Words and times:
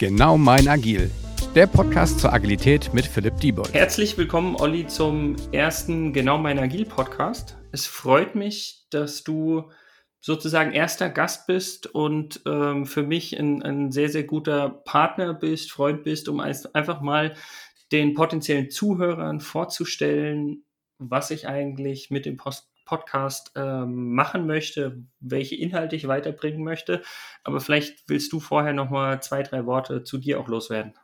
Genau 0.00 0.38
mein 0.38 0.66
Agil. 0.66 1.10
Der 1.54 1.66
Podcast 1.66 2.20
zur 2.20 2.32
Agilität 2.32 2.94
mit 2.94 3.04
Philipp 3.04 3.36
Diebold. 3.36 3.74
Herzlich 3.74 4.16
willkommen, 4.16 4.56
Olli, 4.56 4.86
zum 4.86 5.36
ersten 5.52 6.14
Genau 6.14 6.38
mein 6.38 6.58
Agil 6.58 6.86
Podcast. 6.86 7.58
Es 7.70 7.86
freut 7.86 8.34
mich, 8.34 8.86
dass 8.88 9.24
du 9.24 9.70
sozusagen 10.18 10.72
erster 10.72 11.10
Gast 11.10 11.46
bist 11.46 11.86
und 11.86 12.40
ähm, 12.46 12.86
für 12.86 13.02
mich 13.02 13.38
ein, 13.38 13.62
ein, 13.62 13.92
sehr, 13.92 14.08
sehr 14.08 14.24
guter 14.24 14.70
Partner 14.70 15.34
bist, 15.34 15.70
Freund 15.70 16.02
bist, 16.02 16.30
um 16.30 16.40
einfach 16.40 17.02
mal 17.02 17.34
den 17.92 18.14
potenziellen 18.14 18.70
Zuhörern 18.70 19.40
vorzustellen, 19.40 20.64
was 20.96 21.30
ich 21.30 21.46
eigentlich 21.46 22.08
mit 22.08 22.24
dem 22.24 22.38
Post 22.38 22.69
Podcast 22.90 23.52
ähm, 23.54 24.14
machen 24.14 24.48
möchte, 24.48 25.04
welche 25.20 25.54
Inhalte 25.54 25.94
ich 25.94 26.08
weiterbringen 26.08 26.64
möchte. 26.64 27.02
Aber 27.44 27.60
vielleicht 27.60 28.08
willst 28.08 28.32
du 28.32 28.40
vorher 28.40 28.72
noch 28.72 28.90
mal 28.90 29.22
zwei, 29.22 29.44
drei 29.44 29.64
Worte 29.64 30.02
zu 30.02 30.18
dir 30.18 30.40
auch 30.40 30.48
loswerden. 30.48 30.94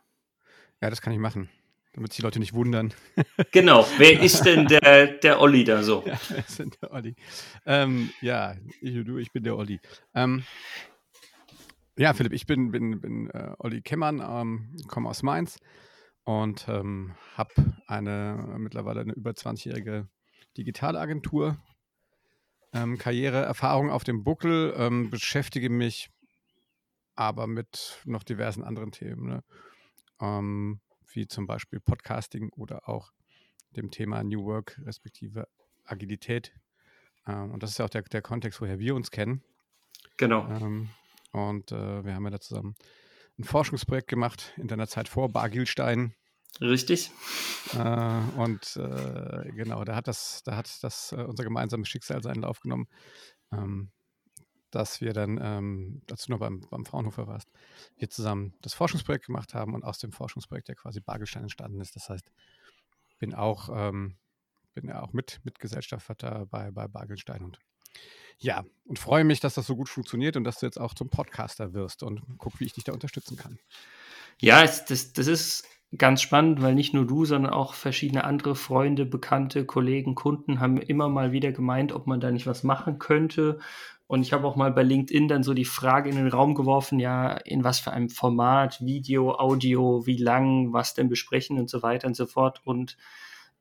Ja, 0.81 0.89
das 0.89 1.01
kann 1.01 1.13
ich 1.13 1.19
machen, 1.19 1.49
damit 1.93 2.11
sich 2.11 2.17
die 2.17 2.23
Leute 2.23 2.39
nicht 2.39 2.53
wundern. 2.53 2.93
Genau. 3.53 3.87
Wer 3.97 4.21
ist 4.21 4.43
denn 4.43 4.67
der, 4.67 5.07
der 5.07 5.39
Olli 5.39 5.63
da 5.63 5.81
so? 5.81 6.03
Ja, 6.05 6.19
wer 6.27 6.39
ist 6.39 6.59
denn 6.59 6.71
der 6.81 6.91
Olli? 6.91 7.15
Ähm, 7.65 8.09
ja, 8.19 8.55
ich, 8.81 9.05
du, 9.05 9.17
ich 9.17 9.31
bin 9.31 9.43
der 9.43 9.55
Olli. 9.55 9.79
Ähm, 10.13 10.43
ja, 11.97 12.13
Philipp, 12.13 12.33
ich 12.33 12.45
bin, 12.45 12.71
bin, 12.71 12.99
bin 12.99 13.29
äh, 13.29 13.53
Olli 13.59 13.81
Kemmern, 13.81 14.19
ähm, 14.19 14.75
komme 14.89 15.07
aus 15.07 15.23
Mainz 15.23 15.57
und 16.25 16.67
ähm, 16.67 17.15
habe 17.35 17.53
eine 17.87 18.55
mittlerweile 18.57 18.99
eine 18.99 19.13
über 19.13 19.31
20-jährige 19.31 20.09
Digitalagentur 20.57 21.57
ähm, 22.73 22.97
Karriereerfahrung 22.97 23.89
auf 23.89 24.03
dem 24.03 24.23
Buckel, 24.23 24.73
ähm, 24.77 25.09
beschäftige 25.09 25.69
mich 25.69 26.09
aber 27.15 27.47
mit 27.47 28.01
noch 28.05 28.23
diversen 28.23 28.63
anderen 28.63 28.91
Themen, 28.91 29.27
ne? 29.27 29.43
ähm, 30.21 30.79
wie 31.11 31.27
zum 31.27 31.47
Beispiel 31.47 31.79
Podcasting 31.79 32.51
oder 32.53 32.87
auch 32.87 33.11
dem 33.75 33.91
Thema 33.91 34.23
New 34.23 34.45
Work 34.45 34.79
respektive 34.85 35.47
Agilität. 35.85 36.53
Ähm, 37.25 37.51
und 37.51 37.63
das 37.63 37.71
ist 37.71 37.79
ja 37.79 37.85
auch 37.85 37.89
der, 37.89 38.03
der 38.03 38.21
Kontext, 38.21 38.61
woher 38.61 38.79
wir 38.79 38.95
uns 38.95 39.11
kennen. 39.11 39.43
Genau. 40.17 40.47
Ähm, 40.47 40.89
und 41.31 41.71
äh, 41.71 42.05
wir 42.05 42.13
haben 42.13 42.23
ja 42.25 42.31
da 42.31 42.39
zusammen 42.39 42.75
ein 43.39 43.43
Forschungsprojekt 43.43 44.07
gemacht 44.07 44.53
in 44.57 44.67
deiner 44.67 44.87
Zeit 44.87 45.07
vor 45.07 45.29
Bargilstein. 45.29 46.13
Richtig. 46.61 47.11
Äh, 47.73 48.19
und 48.37 48.77
äh, 48.77 49.51
genau, 49.51 49.83
da 49.83 49.95
hat 49.95 50.07
das, 50.07 50.41
da 50.43 50.55
hat 50.55 50.69
das 50.81 51.11
äh, 51.11 51.23
unser 51.23 51.43
gemeinsames 51.43 51.87
Schicksal 51.87 52.23
seinen 52.23 52.41
Lauf 52.41 52.59
genommen, 52.61 52.87
ähm, 53.51 53.91
dass 54.71 55.01
wir 55.01 55.13
dann, 55.13 55.39
ähm, 55.41 56.01
dazu 56.07 56.31
noch 56.31 56.39
beim, 56.39 56.61
beim 56.69 56.85
Fraunhofer 56.85 57.27
warst, 57.27 57.49
wir 57.97 58.09
zusammen 58.09 58.53
das 58.61 58.73
Forschungsprojekt 58.73 59.27
gemacht 59.27 59.53
haben 59.53 59.73
und 59.75 59.83
aus 59.83 59.99
dem 59.99 60.11
Forschungsprojekt 60.11 60.69
ja 60.69 60.75
quasi 60.75 60.99
Bargelstein 60.99 61.43
entstanden 61.43 61.79
ist. 61.79 61.95
Das 61.95 62.09
heißt, 62.09 62.31
bin 63.19 63.33
auch, 63.33 63.69
ähm, 63.71 64.17
bin 64.73 64.87
ja 64.87 65.01
auch 65.01 65.13
mit, 65.13 65.39
Mitgesellschafter 65.43 66.47
bei, 66.47 66.71
bei 66.71 66.87
Bargelstein 66.87 67.43
und 67.43 67.59
ja, 68.39 68.63
und 68.85 68.99
freue 68.99 69.23
mich, 69.23 69.39
dass 69.39 69.55
das 69.55 69.65
so 69.65 69.75
gut 69.75 69.89
funktioniert 69.89 70.37
und 70.37 70.43
dass 70.43 70.59
du 70.59 70.67
jetzt 70.67 70.79
auch 70.79 70.93
zum 70.93 71.09
Podcaster 71.09 71.73
wirst 71.73 72.03
und 72.03 72.21
guck, 72.37 72.59
wie 72.59 72.65
ich 72.65 72.73
dich 72.73 72.83
da 72.83 72.93
unterstützen 72.93 73.35
kann. 73.35 73.57
Ja, 74.39 74.61
das, 74.61 75.13
das 75.13 75.25
ist 75.25 75.67
ganz 75.95 76.21
spannend, 76.21 76.61
weil 76.61 76.75
nicht 76.75 76.93
nur 76.93 77.05
du, 77.05 77.23
sondern 77.25 77.53
auch 77.53 77.73
verschiedene 77.73 78.23
andere 78.23 78.55
Freunde, 78.55 79.05
Bekannte, 79.05 79.65
Kollegen, 79.65 80.15
Kunden 80.15 80.59
haben 80.59 80.77
immer 80.77 81.07
mal 81.07 81.31
wieder 81.31 81.51
gemeint, 81.51 81.93
ob 81.93 82.07
man 82.07 82.19
da 82.19 82.31
nicht 82.31 82.47
was 82.47 82.63
machen 82.63 82.99
könnte. 82.99 83.59
Und 84.07 84.21
ich 84.21 84.33
habe 84.33 84.47
auch 84.47 84.55
mal 84.55 84.71
bei 84.71 84.83
LinkedIn 84.83 85.27
dann 85.27 85.43
so 85.43 85.53
die 85.53 85.65
Frage 85.65 86.09
in 86.09 86.15
den 86.15 86.27
Raum 86.27 86.55
geworfen, 86.55 86.99
ja, 86.99 87.33
in 87.33 87.63
was 87.63 87.79
für 87.79 87.91
einem 87.91 88.09
Format, 88.09 88.79
Video, 88.81 89.35
Audio, 89.37 90.05
wie 90.05 90.17
lang, 90.17 90.73
was 90.73 90.93
denn 90.93 91.09
besprechen 91.09 91.59
und 91.59 91.69
so 91.69 91.83
weiter 91.83 92.07
und 92.07 92.15
so 92.15 92.25
fort. 92.25 92.61
Und 92.63 92.97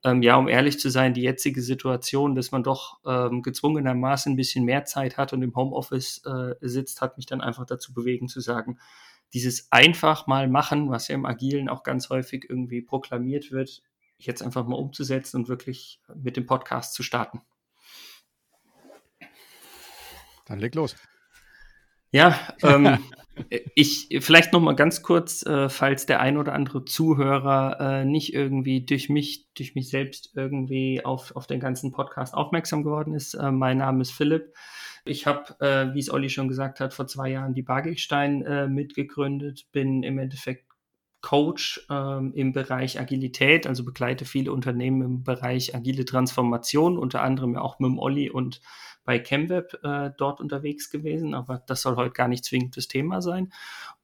ähm, 0.04 0.22
ja, 0.22 0.36
um 0.36 0.46
ehrlich 0.46 0.78
zu 0.78 0.88
sein, 0.88 1.14
die 1.14 1.22
jetzige 1.22 1.62
Situation, 1.62 2.36
dass 2.36 2.52
man 2.52 2.62
doch 2.62 3.00
ähm, 3.04 3.42
gezwungenermaßen 3.42 4.32
ein 4.32 4.36
bisschen 4.36 4.64
mehr 4.64 4.84
Zeit 4.84 5.16
hat 5.16 5.32
und 5.32 5.42
im 5.42 5.54
Homeoffice 5.54 6.22
äh, 6.24 6.54
sitzt, 6.60 7.00
hat 7.00 7.16
mich 7.16 7.26
dann 7.26 7.40
einfach 7.40 7.66
dazu 7.66 7.92
bewegen 7.92 8.28
zu 8.28 8.40
sagen, 8.40 8.78
dieses 9.36 9.70
einfach 9.70 10.26
mal 10.26 10.48
machen, 10.48 10.88
was 10.88 11.08
ja 11.08 11.14
im 11.14 11.26
Agilen 11.26 11.68
auch 11.68 11.82
ganz 11.82 12.08
häufig 12.08 12.46
irgendwie 12.48 12.80
proklamiert 12.80 13.52
wird, 13.52 13.82
jetzt 14.16 14.42
einfach 14.42 14.66
mal 14.66 14.76
umzusetzen 14.76 15.36
und 15.36 15.48
wirklich 15.48 16.00
mit 16.14 16.38
dem 16.38 16.46
Podcast 16.46 16.94
zu 16.94 17.02
starten. 17.02 17.42
Dann 20.46 20.58
leg 20.58 20.74
los. 20.74 20.96
Ja, 22.12 22.40
ähm, 22.62 22.98
ich 23.74 24.08
vielleicht 24.20 24.54
noch 24.54 24.60
mal 24.60 24.74
ganz 24.74 25.02
kurz, 25.02 25.44
äh, 25.44 25.68
falls 25.68 26.06
der 26.06 26.20
ein 26.20 26.38
oder 26.38 26.54
andere 26.54 26.86
Zuhörer 26.86 27.78
äh, 27.78 28.04
nicht 28.06 28.32
irgendwie 28.32 28.86
durch 28.86 29.10
mich, 29.10 29.52
durch 29.52 29.74
mich 29.74 29.90
selbst 29.90 30.30
irgendwie 30.34 31.04
auf, 31.04 31.36
auf 31.36 31.46
den 31.46 31.60
ganzen 31.60 31.92
Podcast 31.92 32.32
aufmerksam 32.32 32.84
geworden 32.84 33.12
ist. 33.12 33.34
Äh, 33.34 33.50
mein 33.50 33.76
Name 33.76 34.00
ist 34.00 34.12
Philipp. 34.12 34.54
Ich 35.06 35.26
habe, 35.26 35.58
äh, 35.60 35.94
wie 35.94 36.00
es 36.00 36.10
Olli 36.10 36.28
schon 36.28 36.48
gesagt 36.48 36.80
hat, 36.80 36.92
vor 36.92 37.06
zwei 37.06 37.30
Jahren 37.30 37.54
die 37.54 37.62
Bargelstein 37.62 38.42
äh, 38.42 38.68
mitgegründet, 38.68 39.66
bin 39.72 40.02
im 40.02 40.18
Endeffekt 40.18 40.66
Coach 41.22 41.84
ähm, 41.90 42.32
im 42.34 42.52
Bereich 42.52 43.00
Agilität, 43.00 43.66
also 43.66 43.84
begleite 43.84 44.24
viele 44.24 44.52
Unternehmen 44.52 45.02
im 45.02 45.24
Bereich 45.24 45.74
agile 45.74 46.04
Transformation, 46.04 46.98
unter 46.98 47.22
anderem 47.22 47.56
auch 47.56 47.80
mit 47.80 47.88
dem 47.88 47.98
Olli 47.98 48.30
und 48.30 48.60
bei 49.04 49.18
ChemWeb 49.18 49.78
äh, 49.82 50.10
dort 50.16 50.40
unterwegs 50.40 50.90
gewesen, 50.90 51.34
aber 51.34 51.62
das 51.66 51.82
soll 51.82 51.96
heute 51.96 52.12
gar 52.12 52.28
nicht 52.28 52.44
zwingend 52.44 52.76
das 52.76 52.86
Thema 52.86 53.22
sein. 53.22 53.52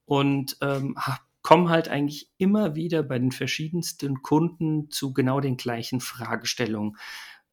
Und 0.04 0.56
ähm, 0.62 0.96
komme 1.42 1.68
halt 1.68 1.88
eigentlich 1.88 2.30
immer 2.38 2.74
wieder 2.76 3.02
bei 3.02 3.18
den 3.18 3.32
verschiedensten 3.32 4.22
Kunden 4.22 4.90
zu 4.90 5.12
genau 5.12 5.40
den 5.40 5.56
gleichen 5.56 6.00
Fragestellungen. 6.00 6.96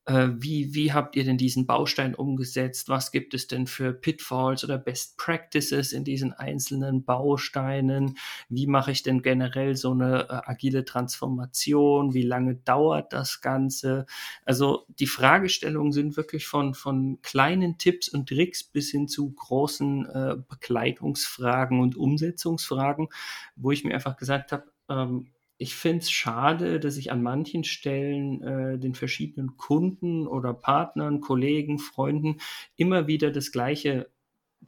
Äh, 0.09 0.29
wie, 0.39 0.73
wie 0.73 0.91
habt 0.91 1.15
ihr 1.15 1.23
denn 1.23 1.37
diesen 1.37 1.67
Baustein 1.67 2.15
umgesetzt? 2.15 2.89
Was 2.89 3.11
gibt 3.11 3.35
es 3.35 3.45
denn 3.45 3.67
für 3.67 3.93
Pitfalls 3.93 4.63
oder 4.63 4.79
Best 4.79 5.17
Practices 5.17 5.91
in 5.91 6.03
diesen 6.03 6.33
einzelnen 6.33 7.05
Bausteinen? 7.05 8.17
Wie 8.49 8.65
mache 8.65 8.91
ich 8.91 9.03
denn 9.03 9.21
generell 9.21 9.75
so 9.75 9.91
eine 9.91 10.27
äh, 10.27 10.41
agile 10.49 10.83
Transformation? 10.83 12.15
Wie 12.15 12.23
lange 12.23 12.55
dauert 12.55 13.13
das 13.13 13.41
Ganze? 13.41 14.07
Also 14.45 14.87
die 14.87 15.05
Fragestellungen 15.05 15.91
sind 15.91 16.17
wirklich 16.17 16.47
von, 16.47 16.73
von 16.73 17.19
kleinen 17.21 17.77
Tipps 17.77 18.09
und 18.09 18.29
Tricks 18.29 18.63
bis 18.63 18.89
hin 18.89 19.07
zu 19.07 19.31
großen 19.31 20.07
äh, 20.07 20.35
Begleitungsfragen 20.49 21.79
und 21.79 21.95
Umsetzungsfragen, 21.95 23.09
wo 23.55 23.69
ich 23.71 23.83
mir 23.83 23.93
einfach 23.93 24.17
gesagt 24.17 24.53
habe, 24.53 24.63
ähm, 24.89 25.27
ich 25.61 25.75
finde 25.75 25.99
es 25.99 26.09
schade, 26.09 26.79
dass 26.79 26.95
ich 26.95 27.11
an 27.11 27.21
manchen 27.21 27.65
Stellen 27.65 28.41
äh, 28.41 28.79
den 28.79 28.95
verschiedenen 28.95 29.57
Kunden 29.57 30.25
oder 30.25 30.53
Partnern, 30.53 31.19
Kollegen, 31.19 31.79
Freunden 31.79 32.37
immer 32.77 33.07
wieder 33.07 33.29
das 33.29 33.51
Gleiche 33.51 34.09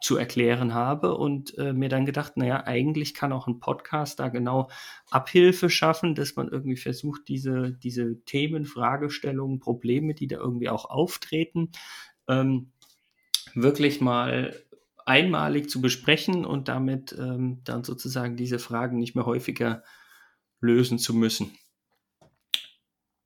zu 0.02 0.18
erklären 0.18 0.74
habe 0.74 1.16
und 1.16 1.58
äh, 1.58 1.72
mir 1.72 1.88
dann 1.88 2.06
gedacht, 2.06 2.36
naja, 2.36 2.66
eigentlich 2.66 3.14
kann 3.14 3.32
auch 3.32 3.48
ein 3.48 3.62
Podcast 3.62 4.20
da 4.20 4.28
genau 4.28 4.70
Abhilfe 5.10 5.70
schaffen, 5.70 6.14
dass 6.14 6.36
man 6.36 6.50
irgendwie 6.50 6.78
versucht, 6.78 7.22
diese, 7.30 7.72
diese 7.72 8.22
Themen, 8.26 8.66
Fragestellungen, 8.66 9.60
Probleme, 9.60 10.14
die 10.14 10.28
da 10.28 10.38
irgendwie 10.38 10.70
auch 10.70 10.86
auftreten, 10.86 11.72
ähm, 12.28 12.72
wirklich 13.54 14.02
mal 14.02 14.54
einmalig 15.06 15.70
zu 15.70 15.80
besprechen 15.80 16.44
und 16.44 16.68
damit 16.68 17.16
ähm, 17.18 17.62
dann 17.64 17.86
sozusagen 17.86 18.36
diese 18.36 18.60
Fragen 18.60 18.98
nicht 19.00 19.16
mehr 19.16 19.26
häufiger 19.26 19.84
lösen 20.62 21.00
zu 21.00 21.14
müssen. 21.14 21.58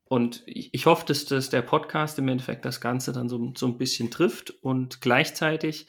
Und 0.07 0.43
ich, 0.45 0.85
hoffe, 0.85 1.05
dass, 1.05 1.25
dass 1.25 1.49
der 1.49 1.61
Podcast 1.61 2.19
im 2.19 2.27
Endeffekt 2.27 2.63
das 2.63 2.79
Ganze 2.79 3.11
dann 3.11 3.27
so, 3.27 3.53
so 3.55 3.65
ein 3.65 3.77
bisschen 3.77 4.11
trifft 4.11 4.51
und 4.61 5.01
gleichzeitig 5.01 5.87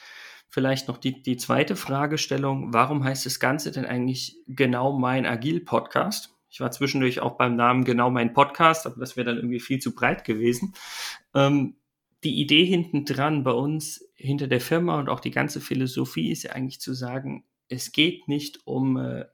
vielleicht 0.49 0.89
noch 0.89 0.97
die, 0.97 1.23
die 1.23 1.37
zweite 1.37 1.77
Fragestellung, 1.77 2.73
warum 2.73 3.05
heißt 3.05 3.27
das 3.27 3.41
Ganze 3.41 3.73
denn 3.73 3.85
eigentlich 3.85 4.37
genau 4.47 4.99
mein 4.99 5.27
Agil-Podcast? 5.27 6.35
Ich 6.49 6.61
war 6.61 6.71
zwischendurch 6.71 7.21
auch 7.21 7.37
beim 7.37 7.57
Namen 7.57 7.85
genau 7.85 8.11
mein 8.11 8.33
Podcast, 8.33 8.87
aber 8.87 8.99
das 8.99 9.17
wäre 9.17 9.27
dann 9.27 9.37
irgendwie 9.37 9.61
viel 9.61 9.79
zu 9.81 9.95
breit 9.95 10.25
gewesen. 10.25 10.75
Ähm, 11.35 11.77
die 12.25 12.41
Idee 12.41 12.65
hinten 12.65 13.05
dran 13.05 13.45
bei 13.45 13.51
uns, 13.51 14.09
hinter 14.15 14.47
der 14.47 14.63
Firma 14.63 14.99
und 14.99 15.11
auch 15.11 15.21
die 15.21 15.31
ganze 15.31 15.61
Philosophie 15.61 16.31
ist 16.31 16.45
ja 16.45 16.53
eigentlich 16.53 16.81
zu 16.81 16.95
sagen, 16.95 17.45
es 17.69 17.93
geht 17.93 18.27
nicht 18.29 18.67
um 18.67 18.97
äh, 18.97 19.27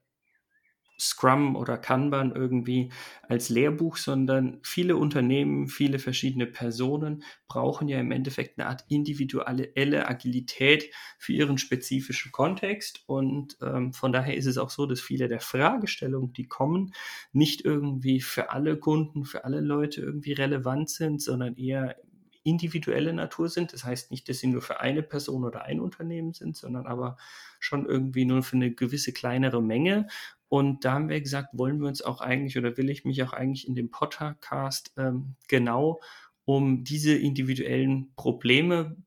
Scrum 1.03 1.57
oder 1.57 1.79
Kanban 1.79 2.33
irgendwie 2.35 2.93
als 3.29 3.49
Lehrbuch, 3.49 3.97
sondern 3.97 4.61
viele 4.63 4.97
Unternehmen, 4.97 5.67
viele 5.67 5.99
verschiedene 5.99 6.47
Personen 6.47 7.25
brauchen 7.49 7.89
ja 7.89 7.99
im 7.99 8.13
Endeffekt 8.13 8.59
eine 8.59 8.69
Art 8.69 8.85
individuelle 8.89 10.09
Agilität 10.09 10.91
für 11.19 11.33
ihren 11.33 11.59
spezifischen 11.59 12.31
Kontext. 12.31 13.03
Und 13.07 13.57
ähm, 13.61 13.93
von 13.93 14.13
daher 14.13 14.37
ist 14.37 14.47
es 14.47 14.59
auch 14.59 14.71
so, 14.71 14.87
dass 14.87 15.01
viele 15.01 15.29
der 15.29 15.41
Fragestellungen, 15.41 16.33
die 16.33 16.47
kommen, 16.47 16.95
nicht 17.33 17.65
irgendwie 17.65 18.21
für 18.21 18.51
alle 18.51 18.77
Kunden, 18.77 19.25
für 19.25 19.45
alle 19.45 19.61
Leute 19.61 20.01
irgendwie 20.01 20.33
relevant 20.33 20.89
sind, 20.89 21.21
sondern 21.21 21.57
eher 21.57 21.97
individuelle 22.45 23.13
Natur 23.13 23.49
sind. 23.49 23.73
Das 23.73 23.85
heißt 23.85 24.11
nicht, 24.11 24.29
dass 24.29 24.39
sie 24.39 24.49
nur 24.49 24.63
für 24.63 24.81
eine 24.81 25.03
Person 25.03 25.45
oder 25.45 25.65
ein 25.65 25.81
Unternehmen 25.81 26.33
sind, 26.33 26.57
sondern 26.57 26.87
aber 26.87 27.17
schon 27.61 27.87
irgendwie 27.87 28.25
nur 28.25 28.43
für 28.43 28.57
eine 28.57 28.73
gewisse 28.73 29.13
kleinere 29.13 29.63
Menge 29.63 30.09
Und 30.53 30.85
da 30.85 30.93
haben 30.93 31.09
wir 31.09 31.19
gesagt, 31.19 31.49
wollen 31.55 31.81
wir 31.81 31.89
uns 31.89 32.03
auch 32.03 32.21
eigentlich 32.21 32.59
oder 32.59 32.77
will 32.77 32.91
ich 32.91 33.07
mich 33.07 33.23
auch 33.23 33.33
eigentlich 33.33 33.67
in 33.67 33.75
dem 33.75 33.91
Podcast 33.91 34.93
ähm, 34.99 35.35
genau 35.49 36.03
um 36.45 36.85
diese 36.85 37.15
individuellen 37.15 38.13
Probleme 38.17 38.99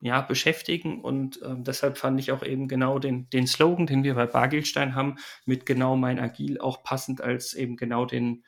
ja, 0.00 0.20
beschäftigen. 0.20 1.00
Und 1.00 1.38
ähm, 1.44 1.62
deshalb 1.62 1.96
fand 1.96 2.18
ich 2.18 2.32
auch 2.32 2.42
eben 2.42 2.66
genau 2.66 2.98
den, 2.98 3.30
den 3.30 3.46
Slogan, 3.46 3.86
den 3.86 4.02
wir 4.02 4.16
bei 4.16 4.26
Bargelstein 4.26 4.96
haben, 4.96 5.14
mit 5.44 5.64
genau 5.64 5.94
mein 5.94 6.18
Agil 6.18 6.58
auch 6.58 6.82
passend 6.82 7.20
als 7.20 7.54
eben 7.54 7.76
genau 7.76 8.04
den 8.04 8.44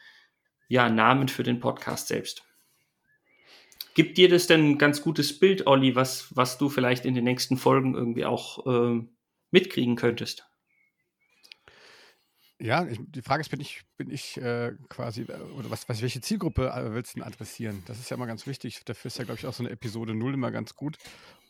ja, 0.67 0.89
Namen 0.89 1.29
für 1.29 1.45
den 1.45 1.61
Podcast 1.61 2.09
selbst. 2.09 2.43
Gibt 3.95 4.19
dir 4.19 4.29
das 4.29 4.49
denn 4.49 4.71
ein 4.71 4.79
ganz 4.79 5.01
gutes 5.01 5.39
Bild, 5.39 5.69
Olli, 5.69 5.95
was, 5.95 6.35
was 6.35 6.59
du 6.59 6.71
vielleicht 6.71 7.05
in 7.05 7.15
den 7.15 7.23
nächsten 7.23 7.57
Folgen 7.57 7.95
irgendwie 7.95 8.25
auch 8.25 8.67
äh, 8.67 9.01
mitkriegen 9.53 9.95
könntest? 9.95 10.45
Ja, 12.59 12.87
ich, 12.87 12.99
die 13.09 13.21
Frage 13.21 13.43
ist, 13.43 13.51
bin 13.51 13.61
ich, 13.61 13.83
bin 13.99 14.11
ich 14.11 14.39
äh, 14.39 14.73
quasi, 14.89 15.23
äh, 15.23 15.35
oder 15.59 15.71
was, 15.71 15.87
was, 15.91 16.01
welche 16.01 16.23
Zielgruppe 16.23 16.69
äh, 16.71 16.95
willst 16.95 17.15
du 17.15 17.19
denn 17.21 17.27
adressieren? 17.29 17.83
Das 17.87 17.99
ist 17.99 18.09
ja 18.09 18.17
immer 18.17 18.27
ganz 18.27 18.47
wichtig. 18.47 18.83
Dafür 18.87 19.09
ist 19.09 19.19
ja, 19.19 19.25
glaube 19.25 19.39
ich, 19.39 19.47
auch 19.47 19.53
so 19.53 19.63
eine 19.63 19.71
Episode 19.73 20.15
0 20.15 20.33
immer 20.33 20.51
ganz 20.51 20.75
gut, 20.75 20.97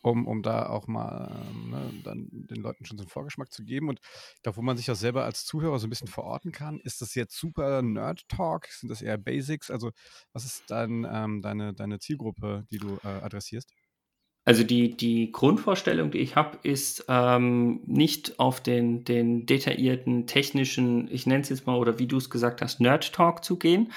um, 0.03 0.26
um 0.26 0.43
da 0.43 0.69
auch 0.69 0.88
mal 0.88 1.44
ähm, 1.49 1.70
ne, 1.70 1.93
dann 2.03 2.26
den 2.32 2.61
Leuten 2.61 2.85
schon 2.87 2.99
so 2.99 3.03
einen 3.05 3.08
Vorgeschmack 3.11 3.53
zu 3.53 3.62
geben. 3.64 3.88
Und 3.88 4.00
ich 4.35 4.43
glaube, 4.43 4.56
wo 4.58 4.62
man 4.62 4.76
sich 4.76 4.91
auch 4.91 4.97
selber 4.97 5.25
als 5.25 5.44
Zuhörer 5.44 5.79
so 5.79 5.87
ein 5.87 5.91
bisschen 5.91 6.08
verorten 6.08 6.50
kann, 6.50 6.81
ist 6.81 7.00
das 7.00 7.14
jetzt 7.14 7.38
super 7.38 7.82
Nerd-Talk? 7.82 8.67
Sind 8.67 8.88
das 8.91 9.00
eher 9.00 9.17
Basics? 9.17 9.70
Also, 9.70 9.93
was 10.32 10.44
ist 10.44 10.64
dann 10.70 11.06
ähm, 11.08 11.41
deine, 11.41 11.73
deine 11.73 12.00
Zielgruppe, 12.00 12.67
die 12.73 12.79
du 12.79 12.99
äh, 13.05 13.08
adressierst? 13.08 13.73
Also 14.46 14.62
die, 14.62 14.96
die 14.96 15.32
Grundvorstellung, 15.32 16.12
die 16.12 16.19
ich 16.19 16.37
habe, 16.37 16.58
ist 16.62 17.04
ähm, 17.08 17.81
nicht 17.84 18.38
auf 18.38 18.60
den, 18.62 19.02
den 19.02 19.44
detaillierten 19.44 20.28
technischen, 20.28 21.08
ich 21.10 21.26
nenne 21.26 21.40
es 21.40 21.48
jetzt 21.48 21.66
mal, 21.66 21.76
oder 21.76 21.98
wie 21.98 22.06
du 22.06 22.16
es 22.16 22.31
gesagt 22.31 22.62
hast, 22.62 22.81
Nerd-Talk 22.81 23.44
zu 23.44 23.58
gehen. 23.58 23.90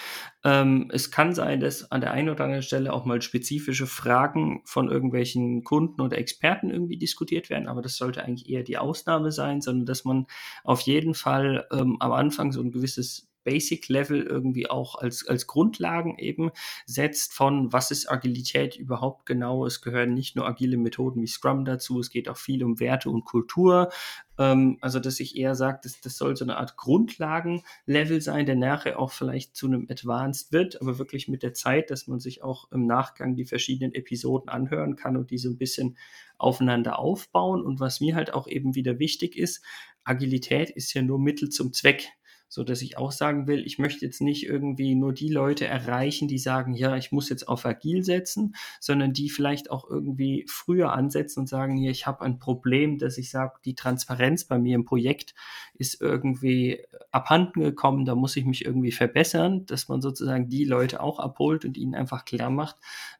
Ähm, 0.44 0.90
es 0.92 1.12
kann 1.12 1.36
sein, 1.36 1.60
dass 1.60 1.92
an 1.92 2.02
der 2.02 2.14
einen 2.14 2.30
oder 2.30 2.46
anderen 2.46 2.64
Stelle 2.64 2.94
auch 2.94 3.06
mal 3.06 3.22
spezifische 3.22 3.86
Fragen 3.86 4.64
von 4.66 4.90
irgendwelchen 4.90 5.64
Kunden 5.64 6.02
oder 6.02 6.18
Experten 6.18 6.72
irgendwie 6.72 6.98
diskutiert 6.98 7.52
werden, 7.52 7.68
aber 7.68 7.84
das 7.84 7.98
sollte 7.98 8.24
eigentlich 8.24 8.50
eher 8.50 8.64
die 8.64 8.80
Ausnahme 8.80 9.32
sein, 9.32 9.62
sondern 9.62 9.86
dass 9.86 10.04
man 10.04 10.26
auf 10.64 10.82
jeden 10.82 11.14
Fall 11.14 11.68
ähm, 11.72 11.98
am 12.00 12.12
Anfang 12.12 12.52
so 12.54 12.62
ein 12.62 12.72
gewisses 12.72 13.29
Basic-Level 13.50 14.22
irgendwie 14.22 14.70
auch 14.70 14.94
als, 14.94 15.28
als 15.28 15.48
Grundlagen 15.48 16.20
eben 16.20 16.52
setzt 16.86 17.34
von, 17.34 17.74
was 17.74 17.90
ist 17.90 18.12
Agilität 18.12 18.76
überhaupt 18.76 19.26
genau. 19.26 19.66
Es 19.66 19.82
gehören 19.82 20.14
nicht 20.14 20.36
nur 20.36 20.48
agile 20.48 20.78
Methoden 20.78 21.20
wie 21.24 21.28
Scrum 21.28 21.66
dazu, 21.66 22.00
es 22.00 22.12
geht 22.12 22.30
auch 22.30 22.38
viel 22.38 22.64
um 22.64 22.80
Werte 22.80 23.10
und 23.10 23.26
Kultur. 23.26 23.90
Ähm, 24.38 24.78
also, 24.82 25.00
dass 25.00 25.20
ich 25.20 25.36
eher 25.36 25.56
sage, 25.56 25.80
das, 25.82 26.00
das 26.00 26.16
soll 26.16 26.38
so 26.38 26.46
eine 26.46 26.58
Art 26.58 26.78
Grundlagen-Level 26.78 28.22
sein, 28.22 28.46
der 28.46 28.56
nachher 28.56 29.00
auch 29.00 29.12
vielleicht 29.12 29.56
zu 29.56 29.66
einem 29.66 29.88
Advanced 29.90 30.52
wird, 30.52 30.80
aber 30.80 31.00
wirklich 31.00 31.28
mit 31.28 31.42
der 31.42 31.56
Zeit, 31.56 31.90
dass 31.90 32.06
man 32.06 32.20
sich 32.20 32.44
auch 32.44 32.72
im 32.72 32.86
Nachgang 32.86 33.36
die 33.36 33.46
verschiedenen 33.46 33.96
Episoden 33.96 34.50
anhören 34.50 34.96
kann 34.96 35.18
und 35.18 35.32
die 35.32 35.40
so 35.40 35.50
ein 35.50 35.58
bisschen 35.58 35.98
aufeinander 36.38 37.00
aufbauen. 37.00 37.64
Und 37.64 37.80
was 37.80 38.00
mir 38.00 38.14
halt 38.14 38.32
auch 38.32 38.48
eben 38.48 38.76
wieder 38.76 39.00
wichtig 39.00 39.36
ist, 39.36 39.64
Agilität 40.04 40.70
ist 40.70 40.94
ja 40.94 41.02
nur 41.02 41.18
Mittel 41.18 41.50
zum 41.50 41.74
Zweck 41.74 42.10
so 42.50 42.64
dass 42.64 42.82
ich 42.82 42.98
auch 42.98 43.12
sagen 43.12 43.48
will, 43.48 43.66
ich 43.66 43.78
möchte 43.78 44.04
jetzt 44.04 44.22
nicht 44.22 44.46
irgendwie 44.46 44.96
nur 44.96 45.14
die 45.14 45.30
Leute 45.30 45.68
erreichen, 45.68 46.28
die 46.28 46.40
sagen, 46.40 46.74
ja, 46.74 46.98
ich 46.98 47.12
muss 47.12 47.30
jetzt 47.30 47.48
auf 47.48 47.66
agil 47.66 48.04
setzen, 48.04 48.56
sondern 48.80 49.14
die 49.14 49.30
vielleicht 49.30 49.70
auch 49.70 49.88
irgendwie 49.88 50.46
früher 50.50 50.92
ansetzen 50.94 51.42
und 51.42 51.48
sagen, 51.48 51.78
hier, 51.78 51.92
ich 51.92 52.08
habe 52.08 52.26
ein 52.26 52.40
Problem, 52.40 52.98
dass 52.98 53.20
ich 53.20 53.30
sage, 53.30 53.54
die 53.66 53.76
Transparenz 53.76 54.46
bei 54.46 54.58
mir 54.58 54.76
im 54.76 54.84
Projekt 54.84 55.36
ist 55.76 56.02
irgendwie 56.02 56.82
abhanden 57.12 57.62
gekommen, 57.62 58.06
da 58.06 58.16
muss 58.16 58.36
ich 58.36 58.46
mich 58.46 58.66
irgendwie 58.66 58.92
verbessern, 58.92 59.68
dass 59.68 59.88
man 59.88 60.02
sozusagen 60.02 60.50
die 60.50 60.66
Leute 60.66 61.02
auch 61.02 61.20
abholt 61.20 61.66
und 61.66 61.78
ihnen 61.78 61.94
einfach 61.94 62.26
klar 62.26 62.50
macht, 62.50 62.78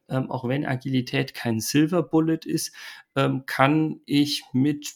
ähm, 0.10 0.32
auch 0.32 0.48
wenn 0.48 0.66
Agilität 0.66 1.36
kein 1.36 1.60
Silver 1.60 2.02
Bullet 2.02 2.40
ist, 2.46 2.74
ähm, 3.16 3.44
kann 3.46 4.02
ich 4.06 4.44
mit 4.54 4.94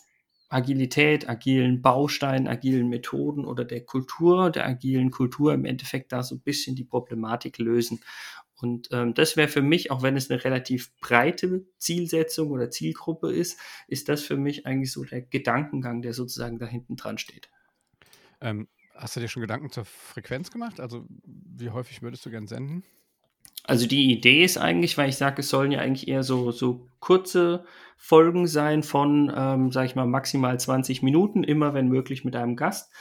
Agilität, 0.53 1.27
agilen 1.27 1.81
Bausteinen, 1.81 2.47
agilen 2.47 2.89
Methoden 2.89 3.45
oder 3.45 3.65
der 3.65 3.81
Kultur, 3.81 4.51
der 4.51 4.67
agilen 4.67 5.11
Kultur 5.11 5.53
im 5.53 5.65
Endeffekt 5.65 6.11
da 6.11 6.23
so 6.23 6.35
ein 6.35 6.41
bisschen 6.41 6.75
die 6.75 6.83
Problematik 6.83 7.57
lösen. 7.57 8.01
Und 8.55 8.89
ähm, 8.91 9.13
das 9.13 9.35
wäre 9.35 9.49
für 9.49 9.61
mich, 9.61 9.91
auch 9.91 10.03
wenn 10.03 10.15
es 10.15 10.29
eine 10.29 10.43
relativ 10.43 10.95
breite 10.99 11.65
Zielsetzung 11.77 12.51
oder 12.51 12.69
Zielgruppe 12.69 13.31
ist, 13.31 13.59
ist 13.87 14.07
das 14.09 14.23
für 14.23 14.37
mich 14.37 14.65
eigentlich 14.65 14.91
so 14.91 15.03
der 15.03 15.21
Gedankengang, 15.21 16.01
der 16.01 16.13
sozusagen 16.13 16.59
da 16.59 16.65
hinten 16.65 16.95
dran 16.95 17.17
steht. 17.17 17.49
Ähm, 18.39 18.67
hast 18.95 19.15
du 19.15 19.19
dir 19.19 19.27
schon 19.27 19.41
Gedanken 19.41 19.71
zur 19.71 19.85
Frequenz 19.85 20.51
gemacht? 20.51 20.79
Also 20.79 21.05
wie 21.25 21.71
häufig 21.71 22.01
würdest 22.01 22.25
du 22.25 22.29
gern 22.29 22.47
senden? 22.47 22.83
Also 23.63 23.87
die 23.87 24.11
Idee 24.11 24.43
ist 24.43 24.57
eigentlich, 24.57 24.97
weil 24.97 25.09
ich 25.09 25.15
sage, 25.15 25.41
es 25.41 25.49
sollen 25.49 25.71
ja 25.71 25.79
eigentlich 25.79 26.07
eher 26.07 26.23
so, 26.23 26.51
so 26.51 26.89
kurze 26.99 27.63
Folgen 27.97 28.47
sein 28.47 28.83
von, 28.83 29.31
ähm, 29.35 29.71
sage 29.71 29.87
ich 29.87 29.95
mal, 29.95 30.05
maximal 30.05 30.59
20 30.59 31.01
Minuten, 31.01 31.43
immer 31.43 31.73
wenn 31.73 31.87
möglich 31.87 32.25
mit 32.25 32.35
einem 32.35 32.57
Gast, 32.57 32.91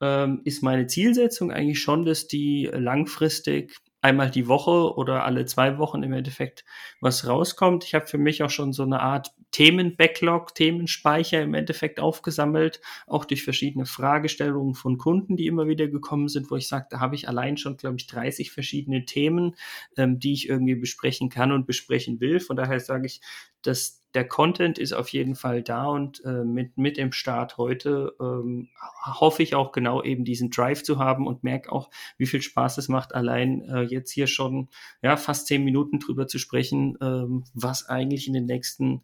ähm, 0.00 0.42
ist 0.44 0.62
meine 0.62 0.86
Zielsetzung 0.86 1.50
eigentlich 1.50 1.80
schon, 1.80 2.04
dass 2.04 2.26
die 2.26 2.68
langfristig 2.72 3.76
einmal 4.02 4.30
die 4.30 4.48
Woche 4.48 4.94
oder 4.94 5.24
alle 5.24 5.46
zwei 5.46 5.78
Wochen 5.78 6.02
im 6.02 6.12
Endeffekt 6.12 6.64
was 7.00 7.26
rauskommt. 7.26 7.84
Ich 7.84 7.94
habe 7.94 8.06
für 8.06 8.18
mich 8.18 8.42
auch 8.42 8.50
schon 8.50 8.72
so 8.72 8.82
eine 8.82 9.00
Art 9.00 9.32
Themen-Backlog, 9.52 10.54
Themenspeicher 10.54 11.42
im 11.42 11.54
Endeffekt 11.54 12.00
aufgesammelt, 12.00 12.80
auch 13.06 13.24
durch 13.24 13.42
verschiedene 13.42 13.86
Fragestellungen 13.86 14.74
von 14.74 14.98
Kunden, 14.98 15.36
die 15.36 15.46
immer 15.46 15.66
wieder 15.66 15.88
gekommen 15.88 16.28
sind, 16.28 16.50
wo 16.50 16.56
ich 16.56 16.68
sage, 16.68 16.86
da 16.90 17.00
habe 17.00 17.14
ich 17.14 17.28
allein 17.28 17.56
schon, 17.56 17.76
glaube 17.76 17.96
ich, 17.98 18.06
30 18.06 18.50
verschiedene 18.50 19.04
Themen, 19.04 19.56
ähm, 19.96 20.18
die 20.18 20.32
ich 20.32 20.48
irgendwie 20.48 20.76
besprechen 20.76 21.30
kann 21.30 21.52
und 21.52 21.66
besprechen 21.66 22.20
will. 22.20 22.40
Von 22.40 22.56
daher 22.56 22.80
sage 22.80 23.06
ich, 23.06 23.20
dass 23.62 24.00
der 24.14 24.26
Content 24.26 24.78
ist 24.78 24.92
auf 24.92 25.08
jeden 25.10 25.36
Fall 25.36 25.62
da 25.62 25.84
und 25.84 26.24
äh, 26.24 26.44
mit, 26.44 26.76
mit 26.76 26.96
dem 26.96 27.12
Start 27.12 27.58
heute 27.58 28.14
ähm, 28.20 28.68
hoffe 29.04 29.42
ich 29.42 29.54
auch 29.54 29.70
genau 29.70 30.02
eben 30.02 30.24
diesen 30.24 30.50
Drive 30.50 30.82
zu 30.82 30.98
haben 30.98 31.26
und 31.26 31.44
merke 31.44 31.70
auch, 31.70 31.90
wie 32.18 32.26
viel 32.26 32.42
Spaß 32.42 32.78
es 32.78 32.88
macht, 32.88 33.14
allein 33.14 33.62
äh, 33.62 33.82
jetzt 33.82 34.10
hier 34.10 34.26
schon 34.26 34.68
ja, 35.02 35.16
fast 35.16 35.46
zehn 35.46 35.62
Minuten 35.62 36.00
drüber 36.00 36.26
zu 36.26 36.38
sprechen, 36.38 36.96
ähm, 37.00 37.44
was 37.54 37.88
eigentlich 37.88 38.26
in 38.26 38.34
den 38.34 38.46
nächsten 38.46 39.02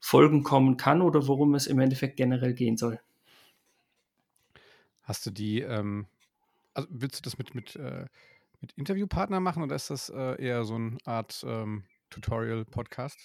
Folgen 0.00 0.42
kommen 0.42 0.76
kann 0.76 1.02
oder 1.02 1.26
worum 1.26 1.54
es 1.54 1.66
im 1.66 1.78
Endeffekt 1.78 2.16
generell 2.16 2.54
gehen 2.54 2.76
soll. 2.76 3.00
Hast 5.02 5.26
du 5.26 5.30
die, 5.30 5.60
ähm, 5.60 6.06
also 6.74 6.88
willst 6.90 7.18
du 7.18 7.22
das 7.22 7.38
mit, 7.38 7.54
mit, 7.54 7.76
äh, 7.76 8.06
mit 8.60 8.72
Interviewpartner 8.72 9.40
machen 9.40 9.62
oder 9.62 9.76
ist 9.76 9.90
das 9.90 10.10
äh, 10.10 10.42
eher 10.42 10.64
so 10.64 10.74
eine 10.74 10.98
Art 11.04 11.44
ähm, 11.46 11.84
Tutorial-Podcast? 12.10 13.18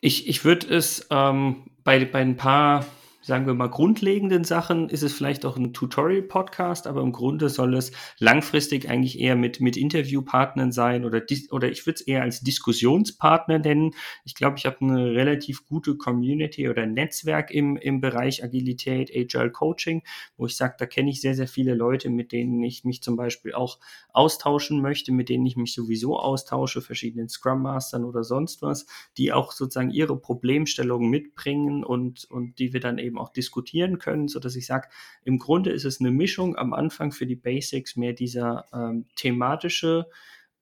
Ich, 0.00 0.28
ich 0.28 0.44
würde 0.44 0.74
es 0.74 1.06
ähm, 1.10 1.70
bei, 1.84 2.04
bei 2.04 2.20
ein 2.20 2.36
paar 2.36 2.86
sagen 3.28 3.46
wir 3.46 3.52
mal, 3.52 3.68
grundlegenden 3.68 4.42
Sachen 4.44 4.88
ist 4.88 5.02
es 5.02 5.12
vielleicht 5.12 5.44
auch 5.44 5.58
ein 5.58 5.74
Tutorial-Podcast, 5.74 6.86
aber 6.86 7.02
im 7.02 7.12
Grunde 7.12 7.50
soll 7.50 7.74
es 7.74 7.92
langfristig 8.18 8.88
eigentlich 8.88 9.20
eher 9.20 9.36
mit, 9.36 9.60
mit 9.60 9.76
Interviewpartnern 9.76 10.72
sein 10.72 11.04
oder, 11.04 11.20
oder 11.50 11.68
ich 11.68 11.84
würde 11.84 11.96
es 11.96 12.00
eher 12.00 12.22
als 12.22 12.40
Diskussionspartner 12.40 13.58
nennen. 13.58 13.90
Ich 14.24 14.34
glaube, 14.34 14.56
ich 14.56 14.64
habe 14.64 14.78
eine 14.80 15.12
relativ 15.12 15.66
gute 15.66 15.98
Community 15.98 16.70
oder 16.70 16.86
Netzwerk 16.86 17.50
im, 17.50 17.76
im 17.76 18.00
Bereich 18.00 18.42
Agilität, 18.42 19.10
Agile 19.14 19.50
Coaching, 19.50 20.02
wo 20.38 20.46
ich 20.46 20.56
sage, 20.56 20.76
da 20.78 20.86
kenne 20.86 21.10
ich 21.10 21.20
sehr, 21.20 21.34
sehr 21.34 21.48
viele 21.48 21.74
Leute, 21.74 22.08
mit 22.08 22.32
denen 22.32 22.62
ich 22.62 22.84
mich 22.84 23.02
zum 23.02 23.16
Beispiel 23.16 23.52
auch 23.52 23.78
austauschen 24.14 24.80
möchte, 24.80 25.12
mit 25.12 25.28
denen 25.28 25.44
ich 25.44 25.58
mich 25.58 25.74
sowieso 25.74 26.18
austausche, 26.18 26.80
verschiedenen 26.80 27.28
Scrum 27.28 27.60
Mastern 27.60 28.04
oder 28.04 28.24
sonst 28.24 28.62
was, 28.62 28.86
die 29.18 29.34
auch 29.34 29.52
sozusagen 29.52 29.90
ihre 29.90 30.18
Problemstellungen 30.18 31.10
mitbringen 31.10 31.84
und, 31.84 32.24
und 32.30 32.58
die 32.58 32.72
wir 32.72 32.80
dann 32.80 32.96
eben 32.96 33.17
auch 33.18 33.30
diskutieren 33.30 33.98
können, 33.98 34.28
so 34.28 34.40
dass 34.40 34.56
ich 34.56 34.66
sage, 34.66 34.88
im 35.24 35.38
Grunde 35.38 35.70
ist 35.70 35.84
es 35.84 36.00
eine 36.00 36.10
Mischung 36.10 36.56
am 36.56 36.72
Anfang 36.72 37.12
für 37.12 37.26
die 37.26 37.36
Basics 37.36 37.96
mehr 37.96 38.12
dieser 38.12 38.66
ähm, 38.72 39.06
thematische 39.16 40.06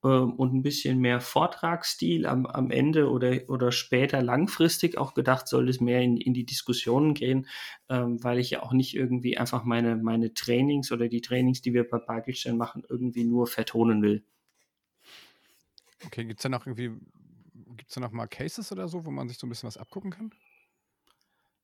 ähm, 0.05 0.35
und 0.35 0.55
ein 0.55 0.63
bisschen 0.63 0.99
mehr 1.01 1.21
Vortragsstil 1.21 2.27
am, 2.27 2.47
am 2.47 2.71
Ende 2.71 3.11
oder, 3.11 3.49
oder 3.49 3.73
später 3.73 4.23
langfristig 4.23 4.99
auch 4.99 5.15
gedacht, 5.15 5.49
soll 5.49 5.69
es 5.69 5.81
mehr 5.81 6.01
in, 6.01 6.17
in 6.17 6.35
die 6.35 6.45
Diskussionen 6.45 7.15
gehen, 7.15 7.47
ähm, 7.89 8.23
weil 8.23 8.39
ich 8.39 8.51
ja 8.51 8.63
auch 8.63 8.73
nicht 8.73 8.95
irgendwie 8.95 9.39
einfach 9.39 9.65
meine, 9.65 9.97
meine 9.97 10.35
Trainings 10.35 10.93
oder 10.93 11.09
die 11.09 11.23
Trainings, 11.23 11.63
die 11.63 11.75
wir 11.75 11.89
bei 11.89 11.99
Bargelstein 11.99 12.57
machen, 12.57 12.85
irgendwie 12.89 13.25
nur 13.25 13.47
vertonen 13.47 14.03
will. 14.03 14.23
Okay, 16.05 16.25
gibt 16.25 16.39
es 16.39 16.43
da 16.43 16.51
noch 16.51 16.67
irgendwie, 16.67 16.91
gibt 17.77 17.89
es 17.89 17.95
da 17.95 18.01
noch 18.01 18.13
mal 18.13 18.27
Cases 18.27 18.71
oder 18.71 18.89
so, 18.89 19.05
wo 19.05 19.11
man 19.11 19.29
sich 19.29 19.39
so 19.39 19.47
ein 19.47 19.51
bisschen 19.51 19.67
was 19.67 19.79
abgucken 19.79 20.11
kann? 20.11 20.31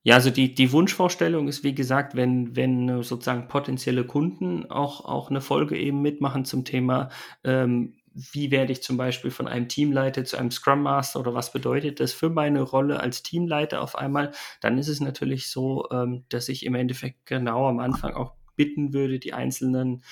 Ja, 0.04 0.16
also 0.16 0.30
die, 0.30 0.54
die 0.54 0.72
Wunschvorstellung 0.72 1.46
ist, 1.46 1.62
wie 1.62 1.74
gesagt, 1.74 2.16
wenn, 2.16 2.56
wenn 2.56 3.02
sozusagen 3.02 3.46
potenzielle 3.46 4.04
Kunden 4.04 4.68
auch, 4.70 5.04
auch 5.04 5.30
eine 5.30 5.40
Folge 5.40 5.78
eben 5.78 6.02
mitmachen 6.02 6.44
zum 6.44 6.64
Thema, 6.64 7.08
ähm, 7.44 7.94
wie 8.14 8.50
werde 8.50 8.72
ich 8.72 8.82
zum 8.82 8.96
Beispiel 8.96 9.30
von 9.30 9.48
einem 9.48 9.68
Teamleiter 9.68 10.24
zu 10.24 10.36
einem 10.36 10.50
Scrum 10.50 10.82
Master 10.82 11.20
oder 11.20 11.34
was 11.34 11.52
bedeutet 11.52 12.00
das 12.00 12.12
für 12.12 12.28
meine 12.30 12.62
Rolle 12.62 13.00
als 13.00 13.22
Teamleiter 13.22 13.80
auf 13.80 13.96
einmal, 13.96 14.32
dann 14.60 14.76
ist 14.76 14.88
es 14.88 15.00
natürlich 15.00 15.50
so, 15.50 15.88
ähm, 15.90 16.24
dass 16.28 16.48
ich 16.48 16.66
im 16.66 16.74
Endeffekt 16.74 17.24
genau 17.24 17.68
am 17.68 17.78
Anfang 17.78 18.14
auch 18.14 18.34
bitten 18.56 18.92
würde, 18.92 19.18
die 19.18 19.32
einzelnen 19.32 20.02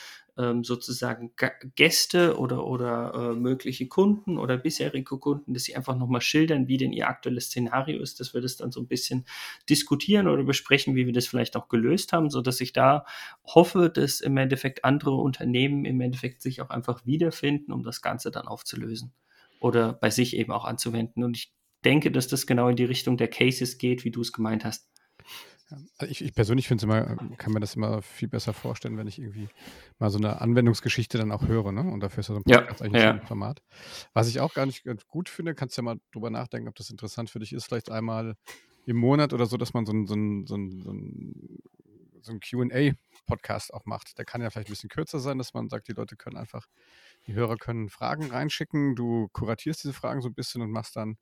ähm, 0.41 0.65
sozusagen 0.65 1.33
Gäste 1.77 2.39
oder, 2.39 2.67
oder 2.67 3.13
äh, 3.15 3.35
mögliche 3.35 3.89
Kunden 3.89 4.39
oder 4.39 4.57
bisherige 4.57 5.19
Kunden, 5.19 5.53
dass 5.53 5.65
sie 5.65 5.77
einfach 5.77 5.97
nochmal 5.97 6.23
schildern, 6.23 6.67
wie 6.67 6.79
denn 6.79 6.93
ihr 6.93 7.09
aktuelles 7.09 7.47
Szenario 7.47 8.01
ist, 8.01 8.21
dass 8.21 8.33
wir 8.33 8.41
das 8.41 8.57
dann 8.57 8.73
so 8.73 8.81
ein 8.81 8.87
bisschen 8.87 9.27
diskutieren 9.69 10.29
oder 10.29 10.43
besprechen, 10.43 10.95
wie 10.95 11.05
wir 11.05 11.13
das 11.13 11.27
vielleicht 11.27 11.57
auch 11.57 11.69
gelöst 11.69 12.13
haben, 12.13 12.31
so 12.31 12.41
dass 12.41 12.61
ich 12.61 12.73
da 12.73 13.05
hoffe, 13.45 13.91
dass 13.91 14.21
im 14.21 14.37
Endeffekt 14.37 14.85
andere 14.85 15.17
Unternehmen 15.17 15.85
im 15.85 16.01
Endeffekt 16.01 16.41
sich 16.41 16.63
auch 16.63 16.71
einfach 16.71 17.05
wiederfinden, 17.05 17.73
um 17.73 17.83
das 17.83 18.01
Ganze 18.01 18.31
dann 18.31 18.47
aufzulösen 18.47 19.13
oder 19.61 19.93
bei 19.93 20.11
sich 20.11 20.37
eben 20.37 20.53
auch 20.53 20.65
anzuwenden. 20.65 21.23
Und 21.23 21.37
ich 21.37 21.53
denke, 21.85 22.11
dass 22.11 22.29
das 22.29 22.47
genau 22.47 22.69
in 22.69 22.77
die 22.77 22.85
Richtung 22.85 23.17
der 23.19 23.29
Cases 23.29 23.77
geht, 23.77 24.05
wie 24.05 24.11
du 24.11 24.23
es 24.23 24.33
gemeint 24.33 24.65
hast. 24.65 24.89
Also 25.71 26.11
ich, 26.11 26.25
ich, 26.25 26.35
persönlich 26.35 26.69
finde 26.69 26.81
es 26.81 26.85
immer, 26.85 27.17
kann 27.37 27.53
mir 27.53 27.61
das 27.61 27.77
immer 27.77 28.03
viel 28.03 28.29
besser 28.29 28.53
vorstellen, 28.53 28.97
wenn 28.97 29.07
ich 29.07 29.19
irgendwie 29.19 29.49
mal 29.99 30.11
so 30.11 30.19
eine 30.19 30.41
Anwendungsgeschichte 30.41 31.19
dann 31.19 31.33
auch 31.33 31.47
höre, 31.47 31.73
ne? 31.73 31.83
Und 31.83 32.01
dafür 32.01 32.21
ist 32.21 32.29
ja 32.29 32.35
so 32.35 32.41
ein 32.41 32.45
Podcast 32.45 32.81
ja, 32.81 32.87
eigentlich 32.87 33.03
ja. 33.03 33.11
ein 33.13 33.27
Format. 33.27 33.63
Was 34.13 34.29
ich 34.29 34.41
auch 34.41 34.55
gar 34.55 34.67
nicht 34.67 34.85
gut 35.09 35.29
finde, 35.29 35.55
kannst 35.55 35.77
du 35.77 35.83
ja 35.83 35.85
mal 35.85 36.01
drüber 36.13 36.31
nachdenken, 36.31 36.69
ob 36.69 36.75
das 36.75 36.91
interessant 36.91 37.31
für 37.31 37.39
dich 37.39 37.53
ist, 37.53 37.67
vielleicht 37.67 37.91
einmal 37.91 38.37
im 38.87 38.97
Monat 38.97 39.33
oder 39.33 39.47
so, 39.47 39.57
dass 39.57 39.73
man 39.75 39.87
so 39.87 39.93
ein, 39.93 40.07
so 40.07 40.15
ein, 40.15 40.47
so 40.47 40.57
ein, 40.57 40.83
so 40.83 40.93
ein, 40.93 41.59
so 42.23 42.33
ein 42.33 42.41
QA-Podcast 42.41 43.73
auch 43.73 43.87
macht. 43.87 44.19
Der 44.19 44.25
kann 44.25 44.41
ja 44.41 44.51
vielleicht 44.51 44.69
ein 44.69 44.73
bisschen 44.73 44.91
kürzer 44.91 45.21
sein, 45.21 45.39
dass 45.39 45.55
man 45.55 45.69
sagt, 45.69 45.89
die 45.89 45.93
Leute 45.93 46.17
können 46.17 46.37
einfach, 46.37 46.67
die 47.27 47.35
Hörer 47.35 47.57
können 47.57 47.89
Fragen 47.89 48.31
reinschicken, 48.31 48.95
du 48.95 49.29
kuratierst 49.33 49.85
diese 49.85 49.93
Fragen 49.93 50.21
so 50.21 50.29
ein 50.29 50.35
bisschen 50.35 50.63
und 50.63 50.71
machst 50.71 50.97
dann, 50.97 51.17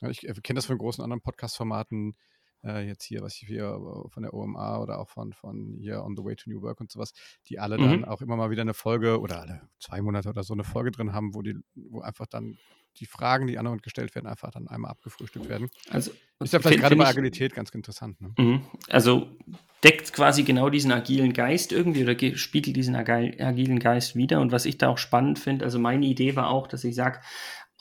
ich 0.00 0.28
äh, 0.28 0.34
kenne 0.42 0.58
das 0.58 0.66
von 0.66 0.78
großen 0.78 1.02
anderen 1.02 1.20
Podcast-Formaten, 1.20 2.16
äh, 2.64 2.86
jetzt 2.86 3.04
hier, 3.04 3.22
was 3.22 3.34
ich 3.34 3.46
hier 3.46 3.64
äh, 3.64 4.08
von 4.08 4.22
der 4.22 4.34
OMA 4.34 4.78
oder 4.78 4.98
auch 4.98 5.08
von, 5.08 5.32
von 5.32 5.76
hier 5.80 6.02
On 6.02 6.16
the 6.16 6.24
Way 6.24 6.36
to 6.36 6.50
New 6.50 6.62
Work 6.62 6.80
und 6.80 6.90
sowas, 6.90 7.12
die 7.48 7.58
alle 7.58 7.78
mhm. 7.78 7.82
dann 7.82 8.04
auch 8.04 8.22
immer 8.22 8.36
mal 8.36 8.50
wieder 8.50 8.62
eine 8.62 8.74
Folge 8.74 9.20
oder 9.20 9.40
alle 9.40 9.62
zwei 9.78 10.00
Monate 10.00 10.28
oder 10.28 10.42
so 10.42 10.54
eine 10.54 10.64
Folge 10.64 10.90
drin 10.90 11.12
haben, 11.12 11.34
wo 11.34 11.42
die, 11.42 11.56
wo 11.74 12.00
einfach 12.00 12.26
dann 12.26 12.58
die 12.98 13.06
Fragen, 13.06 13.46
die 13.46 13.58
anderen 13.58 13.78
gestellt 13.78 14.14
werden, 14.14 14.26
einfach 14.26 14.50
dann 14.50 14.68
einmal 14.68 14.90
abgefrühstückt 14.90 15.48
werden. 15.48 15.70
Also 15.90 16.12
ist 16.40 16.52
ja 16.52 16.58
vielleicht 16.58 16.80
gerade 16.80 16.96
bei 16.96 17.06
Agilität 17.06 17.54
ganz 17.54 17.70
interessant. 17.70 18.20
Ne? 18.20 18.34
Mhm. 18.36 18.62
Also 18.88 19.28
deckt 19.82 20.12
quasi 20.12 20.42
genau 20.42 20.68
diesen 20.70 20.92
agilen 20.92 21.32
Geist 21.32 21.72
irgendwie 21.72 22.02
oder 22.02 22.36
spiegelt 22.36 22.76
diesen 22.76 22.94
agilen 22.94 23.78
Geist 23.78 24.14
wieder. 24.14 24.40
Und 24.40 24.52
was 24.52 24.66
ich 24.66 24.78
da 24.78 24.88
auch 24.88 24.98
spannend 24.98 25.38
finde, 25.38 25.64
also 25.64 25.78
meine 25.78 26.04
Idee 26.04 26.36
war 26.36 26.50
auch, 26.50 26.66
dass 26.66 26.84
ich 26.84 26.94
sage, 26.94 27.20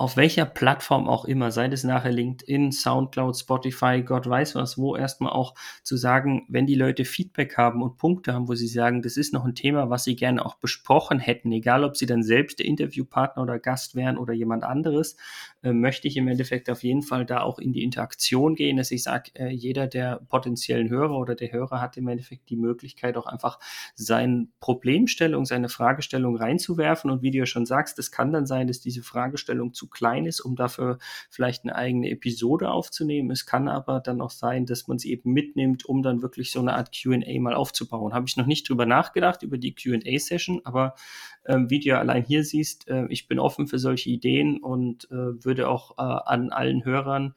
auf 0.01 0.17
welcher 0.17 0.45
Plattform 0.45 1.07
auch 1.07 1.25
immer, 1.25 1.51
sei 1.51 1.67
es 1.67 1.83
nachher 1.83 2.11
LinkedIn, 2.11 2.71
Soundcloud, 2.71 3.37
Spotify, 3.37 4.01
Gott 4.01 4.27
weiß 4.27 4.55
was, 4.55 4.79
wo 4.79 4.95
erstmal 4.95 5.31
auch 5.31 5.53
zu 5.83 5.95
sagen, 5.95 6.47
wenn 6.49 6.65
die 6.65 6.73
Leute 6.73 7.05
Feedback 7.05 7.55
haben 7.55 7.83
und 7.83 7.97
Punkte 7.97 8.33
haben, 8.33 8.47
wo 8.47 8.55
sie 8.55 8.67
sagen, 8.67 9.03
das 9.03 9.15
ist 9.15 9.31
noch 9.31 9.45
ein 9.45 9.53
Thema, 9.53 9.91
was 9.91 10.03
sie 10.03 10.15
gerne 10.15 10.43
auch 10.43 10.55
besprochen 10.55 11.19
hätten, 11.19 11.51
egal 11.51 11.83
ob 11.83 11.97
sie 11.97 12.07
dann 12.07 12.23
selbst 12.23 12.57
der 12.57 12.65
Interviewpartner 12.65 13.43
oder 13.43 13.59
Gast 13.59 13.93
wären 13.93 14.17
oder 14.17 14.33
jemand 14.33 14.63
anderes, 14.63 15.17
äh, 15.63 15.73
möchte 15.73 16.07
ich 16.07 16.17
im 16.17 16.27
Endeffekt 16.27 16.69
auf 16.69 16.83
jeden 16.83 17.03
Fall 17.03 17.25
da 17.25 17.41
auch 17.41 17.59
in 17.59 17.73
die 17.73 17.83
Interaktion 17.83 18.55
gehen, 18.55 18.77
dass 18.77 18.91
ich 18.91 19.03
sage, 19.03 19.31
äh, 19.35 19.49
jeder 19.49 19.87
der 19.87 20.21
potenziellen 20.29 20.89
Hörer 20.89 21.17
oder 21.17 21.35
der 21.35 21.51
Hörer 21.51 21.79
hat 21.79 21.97
im 21.97 22.07
Endeffekt 22.07 22.49
die 22.49 22.55
Möglichkeit 22.55 23.15
auch 23.17 23.27
einfach 23.27 23.59
seine 23.95 24.47
Problemstellung, 24.59 25.45
seine 25.45 25.69
Fragestellung 25.69 26.35
reinzuwerfen 26.35 27.11
und 27.11 27.21
wie 27.21 27.31
du 27.31 27.37
ja 27.37 27.45
schon 27.45 27.65
sagst, 27.65 27.99
es 27.99 28.11
kann 28.11 28.31
dann 28.31 28.45
sein, 28.45 28.67
dass 28.67 28.79
diese 28.79 29.03
Fragestellung 29.03 29.73
zu 29.73 29.87
klein 29.87 30.25
ist, 30.25 30.41
um 30.41 30.55
dafür 30.55 30.97
vielleicht 31.29 31.63
eine 31.63 31.75
eigene 31.75 32.09
Episode 32.09 32.69
aufzunehmen. 32.69 33.29
Es 33.31 33.45
kann 33.45 33.67
aber 33.67 33.99
dann 33.99 34.21
auch 34.21 34.31
sein, 34.31 34.65
dass 34.65 34.87
man 34.87 34.97
sie 34.97 35.11
eben 35.11 35.31
mitnimmt, 35.31 35.85
um 35.85 36.01
dann 36.01 36.21
wirklich 36.21 36.51
so 36.51 36.59
eine 36.59 36.73
Art 36.73 36.91
QA 36.91 37.39
mal 37.39 37.53
aufzubauen. 37.53 38.13
Habe 38.13 38.25
ich 38.27 38.37
noch 38.37 38.45
nicht 38.45 38.67
drüber 38.67 38.85
nachgedacht, 38.85 39.43
über 39.43 39.57
die 39.57 39.75
QA-Session, 39.75 40.61
aber 40.63 40.95
ähm, 41.45 41.69
wie 41.69 41.79
du 41.79 41.89
ja 41.89 41.99
allein 41.99 42.23
hier 42.23 42.43
siehst, 42.43 42.87
äh, 42.87 43.05
ich 43.09 43.27
bin 43.27 43.39
offen 43.39 43.67
für 43.67 43.79
solche 43.79 44.09
Ideen 44.09 44.57
und 44.57 45.09
äh, 45.11 45.43
würde 45.43 45.50
auch 45.59 45.97
äh, 45.97 46.01
an 46.01 46.51
allen 46.51 46.85
Hörern 46.85 47.35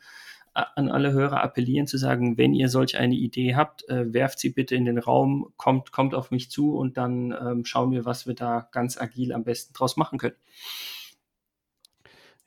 an 0.54 0.88
alle 0.88 1.12
Hörer 1.12 1.42
appellieren 1.42 1.88
zu 1.88 1.98
sagen, 1.98 2.38
wenn 2.38 2.54
ihr 2.54 2.68
solch 2.68 2.96
eine 2.96 3.16
Idee 3.16 3.56
habt, 3.56 3.88
äh, 3.88 4.12
werft 4.12 4.38
sie 4.38 4.50
bitte 4.50 4.76
in 4.76 4.84
den 4.84 4.98
Raum, 4.98 5.52
kommt, 5.56 5.90
kommt 5.90 6.14
auf 6.14 6.30
mich 6.30 6.48
zu 6.48 6.76
und 6.76 6.96
dann 6.96 7.32
ähm, 7.32 7.64
schauen 7.64 7.90
wir, 7.90 8.04
was 8.04 8.28
wir 8.28 8.34
da 8.34 8.68
ganz 8.70 8.96
agil 8.96 9.32
am 9.32 9.42
besten 9.42 9.74
draus 9.74 9.96
machen 9.96 10.18
können. 10.18 10.36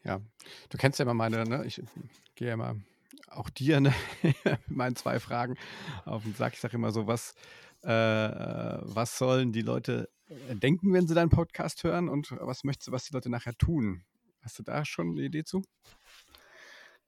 Ja, 0.06 0.22
du 0.70 0.78
kennst 0.78 1.00
ja 1.00 1.04
immer 1.04 1.14
meine, 1.14 1.44
ne? 1.44 1.66
ich 1.66 1.84
gehe 2.36 2.48
ja 2.48 2.54
immer 2.54 2.78
auch 3.30 3.50
dir 3.50 3.82
ne? 3.82 3.94
meinen 4.68 4.96
zwei 4.96 5.20
Fragen 5.20 5.58
auf 6.06 6.24
den 6.24 6.34
Sack. 6.34 6.54
Ich 6.54 6.62
sage 6.62 6.78
immer 6.78 6.92
so, 6.92 7.08
was, 7.08 7.36
äh, 7.84 7.90
was 7.90 9.18
sollen 9.18 9.52
die 9.52 9.62
Leute 9.62 10.10
äh, 10.30 10.56
denken, 10.56 10.94
wenn 10.94 11.08
sie 11.08 11.14
deinen 11.14 11.30
Podcast 11.30 11.84
hören 11.84 12.08
und 12.08 12.32
was 12.40 12.64
möchtest 12.64 12.88
du, 12.88 12.92
was 12.94 13.04
die 13.04 13.14
Leute 13.14 13.30
nachher 13.30 13.58
tun? 13.58 14.06
Hast 14.48 14.60
du 14.60 14.64
da 14.64 14.86
schon 14.86 15.10
eine 15.10 15.24
Idee 15.24 15.44
zu? 15.44 15.62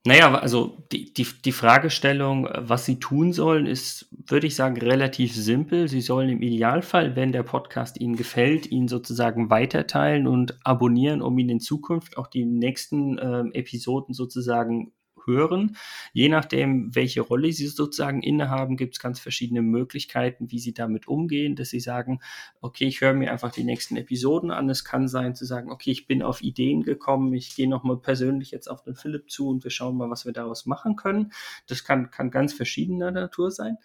Naja, 0.04 0.34
also 0.34 0.86
die, 0.92 1.14
die, 1.14 1.26
die 1.42 1.52
Fragestellung, 1.52 2.46
was 2.54 2.84
sie 2.84 2.98
tun 2.98 3.32
sollen, 3.32 3.64
ist, 3.64 4.10
würde 4.10 4.46
ich 4.46 4.54
sagen, 4.54 4.76
relativ 4.76 5.34
simpel. 5.34 5.88
Sie 5.88 6.02
sollen 6.02 6.28
im 6.28 6.42
Idealfall, 6.42 7.16
wenn 7.16 7.32
der 7.32 7.42
Podcast 7.42 7.98
Ihnen 7.98 8.16
gefällt, 8.16 8.70
ihn 8.70 8.88
sozusagen 8.88 9.48
weiterteilen 9.48 10.26
und 10.26 10.58
abonnieren, 10.66 11.22
um 11.22 11.38
ihn 11.38 11.48
in 11.48 11.60
Zukunft 11.60 12.18
auch 12.18 12.26
die 12.26 12.44
nächsten 12.44 13.16
äh, 13.16 13.44
Episoden 13.54 14.12
sozusagen 14.12 14.92
hören. 15.26 15.76
Je 16.12 16.28
nachdem, 16.28 16.94
welche 16.94 17.20
Rolle 17.20 17.52
sie 17.52 17.66
sozusagen 17.66 18.22
innehaben, 18.22 18.76
gibt 18.76 18.94
es 18.96 19.00
ganz 19.00 19.20
verschiedene 19.20 19.62
Möglichkeiten, 19.62 20.50
wie 20.50 20.58
sie 20.58 20.74
damit 20.74 21.08
umgehen, 21.08 21.56
dass 21.56 21.70
sie 21.70 21.80
sagen, 21.80 22.20
okay, 22.60 22.86
ich 22.86 23.00
höre 23.00 23.14
mir 23.14 23.32
einfach 23.32 23.52
die 23.52 23.64
nächsten 23.64 23.96
Episoden 23.96 24.50
an. 24.50 24.68
Es 24.68 24.84
kann 24.84 25.08
sein 25.08 25.34
zu 25.34 25.44
sagen, 25.44 25.70
okay, 25.70 25.90
ich 25.90 26.06
bin 26.06 26.22
auf 26.22 26.42
Ideen 26.42 26.82
gekommen, 26.82 27.32
ich 27.34 27.54
gehe 27.54 27.68
nochmal 27.68 27.98
persönlich 27.98 28.50
jetzt 28.50 28.68
auf 28.68 28.82
den 28.82 28.94
Philipp 28.94 29.30
zu 29.30 29.48
und 29.48 29.64
wir 29.64 29.70
schauen 29.70 29.96
mal, 29.96 30.10
was 30.10 30.24
wir 30.24 30.32
daraus 30.32 30.66
machen 30.66 30.96
können. 30.96 31.32
Das 31.66 31.84
kann, 31.84 32.10
kann 32.10 32.30
ganz 32.30 32.52
verschiedener 32.52 33.10
Natur 33.10 33.50
sein. 33.50 33.76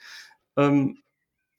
Ähm, 0.58 1.00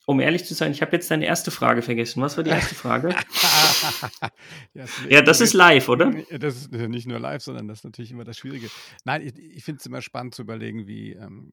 um 0.06 0.20
ehrlich 0.20 0.44
zu 0.44 0.54
sein, 0.54 0.70
ich 0.70 0.82
habe 0.82 0.92
jetzt 0.92 1.10
deine 1.10 1.26
erste 1.26 1.50
Frage 1.50 1.82
vergessen. 1.82 2.22
Was 2.22 2.36
war 2.36 2.44
die 2.44 2.50
erste 2.50 2.76
Frage? 2.76 3.14
ja, 5.10 5.20
das 5.20 5.40
ist 5.40 5.52
live, 5.52 5.88
oder? 5.88 6.12
Das 6.30 6.56
ist 6.56 6.72
nicht 6.72 7.08
nur 7.08 7.18
live, 7.18 7.42
sondern 7.42 7.66
das 7.66 7.80
ist 7.80 7.84
natürlich 7.84 8.12
immer 8.12 8.22
das 8.22 8.38
Schwierige. 8.38 8.68
Nein, 9.04 9.22
ich, 9.22 9.36
ich 9.36 9.64
finde 9.64 9.80
es 9.80 9.86
immer 9.86 10.00
spannend 10.00 10.36
zu 10.36 10.42
überlegen, 10.42 10.86
wie, 10.86 11.12
ähm, 11.14 11.52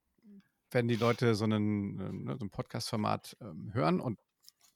wenn 0.69 0.88
die 0.88 0.95
Leute 0.95 1.33
so, 1.33 1.45
einen, 1.45 2.25
ne, 2.25 2.38
so 2.38 2.45
ein 2.45 2.51
Podcast-Format 2.51 3.38
ähm, 3.41 3.72
hören 3.74 4.00
und 4.00 4.19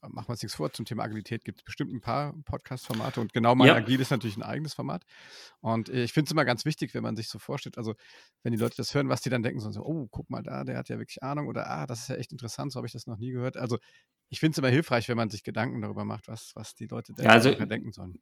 machen 0.02 0.28
wir 0.28 0.30
uns 0.30 0.42
nichts 0.42 0.56
vor, 0.56 0.72
zum 0.72 0.84
Thema 0.84 1.04
Agilität 1.04 1.44
gibt 1.44 1.58
es 1.58 1.64
bestimmt 1.64 1.92
ein 1.92 2.00
paar 2.00 2.34
Podcast-Formate 2.44 3.20
und 3.20 3.32
genau 3.32 3.54
mein 3.54 3.68
ja. 3.68 3.74
Agil 3.74 4.00
ist 4.00 4.10
natürlich 4.10 4.36
ein 4.36 4.42
eigenes 4.42 4.74
Format. 4.74 5.04
Und 5.60 5.88
ich 5.88 6.12
finde 6.12 6.28
es 6.28 6.32
immer 6.32 6.44
ganz 6.44 6.64
wichtig, 6.64 6.94
wenn 6.94 7.02
man 7.02 7.16
sich 7.16 7.28
so 7.28 7.38
vorstellt, 7.38 7.78
also 7.78 7.94
wenn 8.42 8.52
die 8.52 8.58
Leute 8.58 8.76
das 8.76 8.94
hören, 8.94 9.08
was 9.08 9.22
die 9.22 9.30
dann 9.30 9.42
denken, 9.42 9.60
so, 9.60 9.82
oh, 9.82 10.06
guck 10.10 10.30
mal 10.30 10.42
da, 10.42 10.64
der 10.64 10.76
hat 10.76 10.88
ja 10.88 10.98
wirklich 10.98 11.22
Ahnung 11.22 11.48
oder 11.48 11.68
ah, 11.68 11.86
das 11.86 12.00
ist 12.00 12.08
ja 12.08 12.16
echt 12.16 12.32
interessant, 12.32 12.72
so 12.72 12.78
habe 12.78 12.86
ich 12.86 12.92
das 12.92 13.06
noch 13.06 13.18
nie 13.18 13.30
gehört. 13.30 13.56
Also 13.56 13.78
ich 14.28 14.40
finde 14.40 14.52
es 14.52 14.58
immer 14.58 14.68
hilfreich, 14.68 15.08
wenn 15.08 15.16
man 15.16 15.30
sich 15.30 15.42
Gedanken 15.42 15.80
darüber 15.80 16.04
macht, 16.04 16.28
was, 16.28 16.52
was 16.54 16.74
die 16.74 16.86
Leute 16.86 17.14
ja, 17.18 17.30
also, 17.30 17.52
denken 17.52 17.92
sollen 17.92 18.18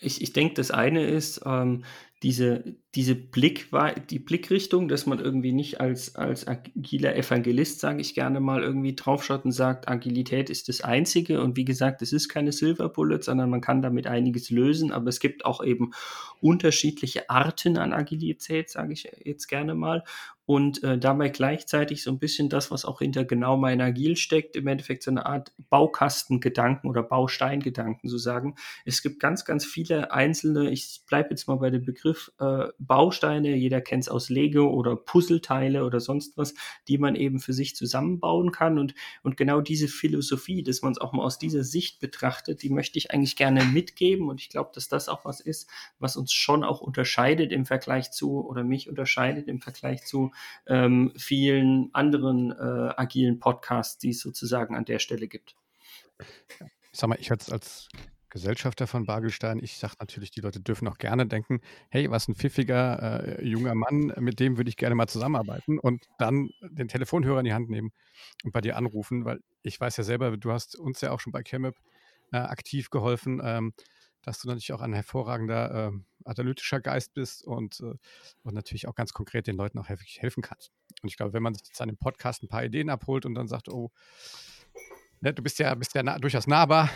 ich, 0.00 0.20
ich 0.20 0.32
denke, 0.32 0.54
das 0.54 0.70
eine 0.70 1.06
ist 1.06 1.40
ähm, 1.44 1.84
diese, 2.26 2.64
diese 2.96 3.14
Blick, 3.14 3.68
die 4.10 4.18
Blickrichtung, 4.18 4.88
dass 4.88 5.06
man 5.06 5.20
irgendwie 5.20 5.52
nicht 5.52 5.80
als, 5.80 6.16
als 6.16 6.48
agiler 6.48 7.14
Evangelist, 7.14 7.78
sage 7.78 8.00
ich 8.00 8.16
gerne 8.16 8.40
mal, 8.40 8.64
irgendwie 8.64 8.96
draufschaut 8.96 9.44
und 9.44 9.52
sagt, 9.52 9.86
Agilität 9.86 10.50
ist 10.50 10.68
das 10.68 10.80
Einzige. 10.80 11.40
Und 11.40 11.56
wie 11.56 11.64
gesagt, 11.64 12.02
es 12.02 12.12
ist 12.12 12.28
keine 12.28 12.50
Silver 12.50 12.88
Bullet, 12.88 13.22
sondern 13.22 13.48
man 13.48 13.60
kann 13.60 13.80
damit 13.80 14.08
einiges 14.08 14.50
lösen. 14.50 14.90
Aber 14.90 15.08
es 15.08 15.20
gibt 15.20 15.44
auch 15.44 15.62
eben 15.62 15.92
unterschiedliche 16.40 17.30
Arten 17.30 17.78
an 17.78 17.92
Agilität, 17.92 18.70
sage 18.70 18.92
ich 18.94 19.08
jetzt 19.22 19.46
gerne 19.46 19.76
mal 19.76 20.02
und 20.46 20.84
äh, 20.84 20.96
dabei 20.96 21.28
gleichzeitig 21.28 22.04
so 22.04 22.10
ein 22.12 22.20
bisschen 22.20 22.48
das, 22.48 22.70
was 22.70 22.84
auch 22.84 23.00
hinter 23.00 23.24
genau 23.24 23.56
mein 23.56 23.80
Agil 23.80 24.16
steckt, 24.16 24.54
im 24.54 24.68
Endeffekt 24.68 25.02
so 25.02 25.10
eine 25.10 25.26
Art 25.26 25.52
Baukastengedanken 25.70 26.88
oder 26.88 27.02
Bausteingedanken 27.02 28.08
zu 28.08 28.16
sagen. 28.16 28.54
Es 28.84 29.02
gibt 29.02 29.18
ganz, 29.18 29.44
ganz 29.44 29.64
viele 29.64 30.12
einzelne, 30.12 30.70
ich 30.70 31.02
bleibe 31.08 31.30
jetzt 31.30 31.48
mal 31.48 31.56
bei 31.56 31.70
dem 31.70 31.84
Begriff 31.84 32.15
äh, 32.38 32.68
Bausteine, 32.78 33.56
jeder 33.56 33.80
kennt 33.80 34.04
es 34.04 34.08
aus 34.08 34.28
Lego 34.28 34.68
oder 34.68 34.96
Puzzleteile 34.96 35.84
oder 35.84 36.00
sonst 36.00 36.36
was, 36.36 36.54
die 36.88 36.98
man 36.98 37.14
eben 37.14 37.38
für 37.38 37.52
sich 37.52 37.76
zusammenbauen 37.76 38.52
kann 38.52 38.78
und, 38.78 38.94
und 39.22 39.36
genau 39.36 39.60
diese 39.60 39.88
Philosophie, 39.88 40.62
dass 40.62 40.82
man 40.82 40.92
es 40.92 40.98
auch 40.98 41.12
mal 41.12 41.24
aus 41.24 41.38
dieser 41.38 41.64
Sicht 41.64 42.00
betrachtet, 42.00 42.62
die 42.62 42.70
möchte 42.70 42.98
ich 42.98 43.10
eigentlich 43.10 43.36
gerne 43.36 43.64
mitgeben 43.64 44.28
und 44.28 44.40
ich 44.40 44.48
glaube, 44.48 44.70
dass 44.74 44.88
das 44.88 45.08
auch 45.08 45.24
was 45.24 45.40
ist, 45.40 45.68
was 45.98 46.16
uns 46.16 46.32
schon 46.32 46.64
auch 46.64 46.80
unterscheidet 46.80 47.52
im 47.52 47.66
Vergleich 47.66 48.10
zu 48.10 48.46
oder 48.46 48.64
mich 48.64 48.88
unterscheidet 48.88 49.48
im 49.48 49.60
Vergleich 49.60 50.04
zu 50.04 50.32
ähm, 50.66 51.12
vielen 51.16 51.90
anderen 51.94 52.52
äh, 52.52 52.94
agilen 52.96 53.38
Podcasts, 53.38 53.98
die 53.98 54.10
es 54.10 54.20
sozusagen 54.20 54.74
an 54.74 54.84
der 54.84 54.98
Stelle 54.98 55.28
gibt. 55.28 55.56
Ich 56.92 57.00
sag 57.00 57.08
mal, 57.08 57.18
ich 57.20 57.30
als, 57.30 57.50
als 57.50 57.88
Gesellschafter 58.30 58.86
von 58.86 59.06
Bargelstein. 59.06 59.58
Ich 59.62 59.78
sage 59.78 59.94
natürlich, 60.00 60.30
die 60.30 60.40
Leute 60.40 60.60
dürfen 60.60 60.88
auch 60.88 60.98
gerne 60.98 61.26
denken, 61.26 61.60
hey, 61.90 62.10
was 62.10 62.28
ein 62.28 62.34
pfiffiger 62.34 63.38
äh, 63.38 63.46
junger 63.46 63.74
Mann, 63.74 64.12
mit 64.18 64.40
dem 64.40 64.56
würde 64.56 64.68
ich 64.68 64.76
gerne 64.76 64.94
mal 64.94 65.06
zusammenarbeiten 65.06 65.78
und 65.78 66.06
dann 66.18 66.50
den 66.62 66.88
Telefonhörer 66.88 67.38
in 67.40 67.44
die 67.44 67.54
Hand 67.54 67.70
nehmen 67.70 67.92
und 68.44 68.52
bei 68.52 68.60
dir 68.60 68.76
anrufen, 68.76 69.24
weil 69.24 69.40
ich 69.62 69.80
weiß 69.80 69.96
ja 69.96 70.04
selber, 70.04 70.36
du 70.36 70.52
hast 70.52 70.76
uns 70.76 71.00
ja 71.00 71.12
auch 71.12 71.20
schon 71.20 71.32
bei 71.32 71.42
ChemUp 71.42 71.74
äh, 72.32 72.38
aktiv 72.38 72.90
geholfen, 72.90 73.40
ähm, 73.42 73.72
dass 74.22 74.40
du 74.40 74.48
natürlich 74.48 74.72
auch 74.72 74.80
ein 74.80 74.92
hervorragender 74.92 75.92
äh, 75.92 75.98
analytischer 76.24 76.80
Geist 76.80 77.14
bist 77.14 77.44
und, 77.44 77.80
äh, 77.80 77.94
und 78.42 78.54
natürlich 78.54 78.88
auch 78.88 78.94
ganz 78.96 79.12
konkret 79.12 79.46
den 79.46 79.56
Leuten 79.56 79.78
auch 79.78 79.88
helfen 79.88 80.42
kannst. 80.42 80.72
Und 81.02 81.08
ich 81.08 81.16
glaube, 81.16 81.32
wenn 81.32 81.42
man 81.42 81.54
sich 81.54 81.66
jetzt 81.66 81.80
an 81.80 81.88
dem 81.88 81.96
Podcast 81.96 82.42
ein 82.42 82.48
paar 82.48 82.64
Ideen 82.64 82.90
abholt 82.90 83.24
und 83.24 83.34
dann 83.34 83.46
sagt, 83.46 83.68
oh, 83.68 83.92
ne, 85.20 85.32
du 85.32 85.42
bist 85.42 85.58
ja, 85.58 85.74
bist 85.74 85.94
ja 85.94 86.02
nah, 86.02 86.18
durchaus 86.18 86.46
nahbar. 86.46 86.90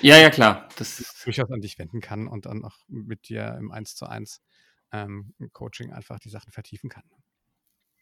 Ja, 0.00 0.16
ja, 0.18 0.30
klar. 0.30 0.68
Das 0.76 1.22
durchaus 1.24 1.50
an 1.50 1.60
dich 1.60 1.78
wenden 1.78 2.00
kann 2.00 2.26
und 2.26 2.46
dann 2.46 2.64
auch 2.64 2.76
mit 2.88 3.28
dir 3.28 3.56
im 3.58 3.70
1 3.70 3.94
zu 3.94 4.06
1 4.06 4.40
ähm, 4.92 5.34
Coaching 5.52 5.92
einfach 5.92 6.18
die 6.18 6.30
Sachen 6.30 6.52
vertiefen 6.52 6.90
kann. 6.90 7.04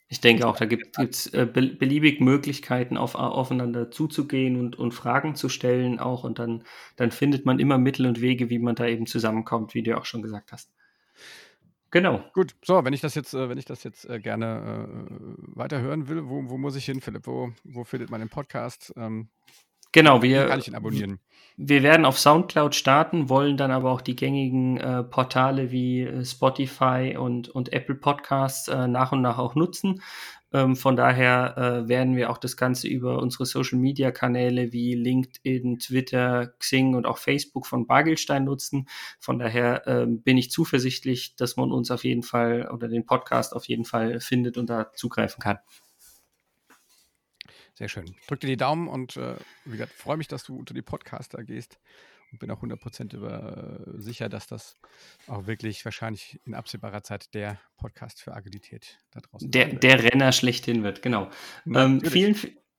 Ich 0.09 0.21
denke 0.21 0.47
auch, 0.47 0.57
da 0.57 0.67
gibt 0.67 0.99
es 0.99 1.27
äh, 1.29 1.47
beliebig 1.47 2.21
Möglichkeiten, 2.21 2.99
auf, 2.99 3.15
aufeinander 3.15 3.91
zuzugehen 3.91 4.61
und, 4.61 4.79
und 4.79 4.93
Fragen 4.93 5.37
zu 5.37 5.49
stellen 5.49 5.99
auch. 5.99 6.23
Und 6.25 6.39
dann, 6.39 6.65
dann 6.97 7.11
findet 7.11 7.47
man 7.47 7.59
immer 7.59 7.79
Mittel 7.79 8.07
und 8.07 8.21
Wege, 8.21 8.51
wie 8.51 8.59
man 8.59 8.75
da 8.75 8.87
eben 8.87 9.07
zusammenkommt, 9.07 9.75
wie 9.75 9.83
du 9.83 9.97
auch 9.97 10.05
schon 10.05 10.21
gesagt 10.21 10.53
hast. 10.53 10.71
Genau. 11.93 12.25
Gut, 12.33 12.57
so, 12.65 12.85
wenn 12.85 12.95
ich 12.95 13.03
das 13.03 13.15
jetzt, 13.15 13.35
äh, 13.35 13.51
wenn 13.51 13.59
ich 13.59 13.67
das 13.67 13.85
jetzt 13.85 14.09
äh, 14.09 14.19
gerne 14.19 14.89
äh, 14.89 15.15
weiterhören 15.55 16.09
will, 16.09 16.27
wo, 16.27 16.49
wo 16.49 16.57
muss 16.57 16.75
ich 16.75 16.87
hin, 16.87 17.03
Philipp? 17.03 17.27
Wo, 17.27 17.53
wo 17.65 17.85
findet 17.85 18.11
man 18.11 18.21
den 18.21 18.31
Podcast? 18.31 18.95
Ähm, 18.97 19.29
genau, 19.93 20.23
wir. 20.23 20.47
Kann 20.47 20.59
ich 20.59 20.69
ihn 20.69 20.75
abonnieren? 20.75 21.21
Wir 21.59 21.83
werden 21.83 22.07
auf 22.07 22.19
Soundcloud 22.19 22.75
starten, 22.75 23.29
wollen 23.29 23.59
dann 23.59 23.71
aber 23.71 23.91
auch 23.91 24.01
die 24.01 24.17
gängigen 24.17 24.79
äh, 24.79 25.05
Portale 25.05 25.71
wie 25.71 26.25
Spotify 26.25 27.15
und, 27.19 27.51
und 27.51 27.75
Apple 27.75 27.95
Podcasts 27.95 28.69
äh, 28.69 28.89
nach 28.89 29.13
und 29.13 29.21
nach 29.21 29.37
auch 29.37 29.55
nutzen. 29.55 30.01
Ähm, 30.53 30.77
von 30.77 30.97
daher 30.97 31.57
äh, 31.57 31.89
werden 31.89 32.17
wir 32.17 32.31
auch 32.31 32.39
das 32.39 32.57
Ganze 32.57 32.89
über 32.89 33.19
unsere 33.19 33.47
Social 33.47 33.79
Media 33.79 34.11
Kanäle 34.11 34.73
wie 34.73 34.95
LinkedIn, 34.95 35.79
Twitter, 35.79 36.55
Xing 36.59 36.95
und 36.95 37.07
auch 37.07 37.19
Facebook 37.19 37.67
von 37.67 37.87
Bargelstein 37.87 38.45
nutzen. 38.45 38.89
Von 39.19 39.39
daher 39.39 39.87
äh, 39.87 40.07
bin 40.07 40.37
ich 40.37 40.51
zuversichtlich, 40.51 41.37
dass 41.37 41.57
man 41.57 41.73
uns 41.73 41.91
auf 41.91 42.05
jeden 42.05 42.23
Fall 42.23 42.69
oder 42.73 42.89
den 42.89 43.07
Podcast 43.07 43.55
auf 43.55 43.67
jeden 43.67 43.85
Fall 43.85 44.21
findet 44.21 44.59
und 44.59 44.69
da 44.69 44.93
zugreifen 44.93 45.41
kann. 45.41 45.59
Sehr 47.75 47.89
schön. 47.89 48.15
Drück 48.27 48.41
dir 48.41 48.49
die 48.49 48.57
Daumen 48.59 48.89
und 48.89 49.17
äh, 49.17 49.37
wie 49.65 49.73
gesagt, 49.73 49.93
freue 49.93 50.19
mich, 50.19 50.29
dass 50.29 50.45
du 50.45 50.57
unter 50.57 50.75
die 50.75 50.83
Podcaster 50.83 51.43
gehst 51.43 51.79
und 52.33 52.39
bin 52.39 52.51
auch 52.51 52.63
100% 52.63 53.15
über, 53.15 53.87
äh, 53.87 54.01
sicher, 54.01 54.29
dass 54.29 54.47
das 54.47 54.77
auch 55.27 55.47
wirklich 55.47 55.85
wahrscheinlich 55.85 56.41
in 56.45 56.55
absehbarer 56.55 57.03
Zeit 57.03 57.35
der 57.35 57.61
Podcast 57.77 58.23
für 58.23 58.35
Agilität 58.35 58.99
da 59.11 59.21
draußen 59.21 59.51
der, 59.51 59.69
der 59.75 60.03
Renner 60.03 60.33
schlechthin 60.33 60.83
wird, 60.83 61.03
genau. 61.03 61.31
Ähm, 61.67 62.01
vielen, 62.01 62.35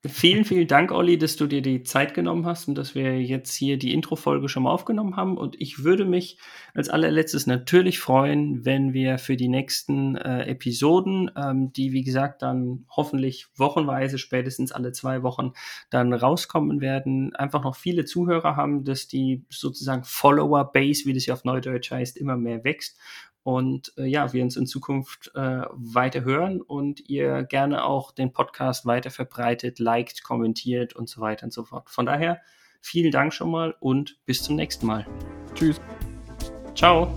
Vielen, 0.06 0.44
vielen 0.44 0.66
Dank, 0.66 0.92
Olli, 0.92 1.16
dass 1.16 1.36
du 1.36 1.46
dir 1.46 1.62
die 1.62 1.82
Zeit 1.82 2.12
genommen 2.12 2.44
hast 2.44 2.68
und 2.68 2.74
dass 2.74 2.94
wir 2.94 3.22
jetzt 3.22 3.54
hier 3.54 3.78
die 3.78 3.94
Intro-Folge 3.94 4.50
schon 4.50 4.64
mal 4.64 4.70
aufgenommen 4.70 5.16
haben. 5.16 5.38
Und 5.38 5.58
ich 5.58 5.82
würde 5.82 6.04
mich 6.04 6.36
als 6.74 6.90
allerletztes 6.90 7.46
natürlich 7.46 8.00
freuen, 8.00 8.66
wenn 8.66 8.92
wir 8.92 9.16
für 9.16 9.36
die 9.36 9.48
nächsten 9.48 10.16
äh, 10.16 10.44
Episoden, 10.44 11.30
ähm, 11.36 11.72
die 11.72 11.92
wie 11.92 12.02
gesagt 12.02 12.42
dann 12.42 12.84
hoffentlich 12.90 13.46
wochenweise, 13.56 14.18
spätestens 14.18 14.72
alle 14.72 14.92
zwei 14.92 15.22
Wochen 15.22 15.52
dann 15.88 16.12
rauskommen 16.12 16.82
werden, 16.82 17.34
einfach 17.34 17.64
noch 17.64 17.74
viele 17.74 18.04
Zuhörer 18.04 18.56
haben, 18.56 18.84
dass 18.84 19.08
die 19.08 19.46
sozusagen 19.48 20.04
Follower-Base, 20.04 21.06
wie 21.06 21.14
das 21.14 21.24
ja 21.24 21.32
auf 21.32 21.44
Neudeutsch 21.44 21.90
heißt, 21.90 22.18
immer 22.18 22.36
mehr 22.36 22.62
wächst 22.62 22.98
und 23.44 23.92
äh, 23.98 24.06
ja, 24.06 24.32
wir 24.32 24.42
uns 24.42 24.56
in 24.56 24.66
Zukunft 24.66 25.30
äh, 25.34 25.62
weiter 25.72 26.24
hören 26.24 26.60
und 26.60 27.08
ihr 27.08 27.44
gerne 27.44 27.84
auch 27.84 28.10
den 28.10 28.32
Podcast 28.32 28.86
weiter 28.86 29.10
verbreitet, 29.10 29.78
liked, 29.78 30.24
kommentiert 30.24 30.96
und 30.96 31.08
so 31.08 31.20
weiter 31.20 31.44
und 31.44 31.52
so 31.52 31.62
fort. 31.64 31.88
Von 31.90 32.06
daher 32.06 32.40
vielen 32.80 33.12
Dank 33.12 33.32
schon 33.32 33.50
mal 33.50 33.74
und 33.80 34.16
bis 34.24 34.42
zum 34.42 34.56
nächsten 34.56 34.86
Mal. 34.86 35.06
Tschüss. 35.54 35.80
Ciao. 36.74 37.16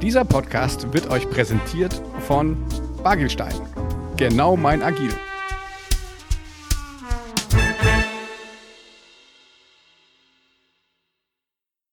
Dieser 0.00 0.24
Podcast 0.24 0.92
wird 0.94 1.10
euch 1.10 1.28
präsentiert 1.28 2.00
von 2.20 2.56
Bagelstein. 3.02 3.54
Genau 4.16 4.56
mein 4.56 4.82
Agil. 4.82 5.10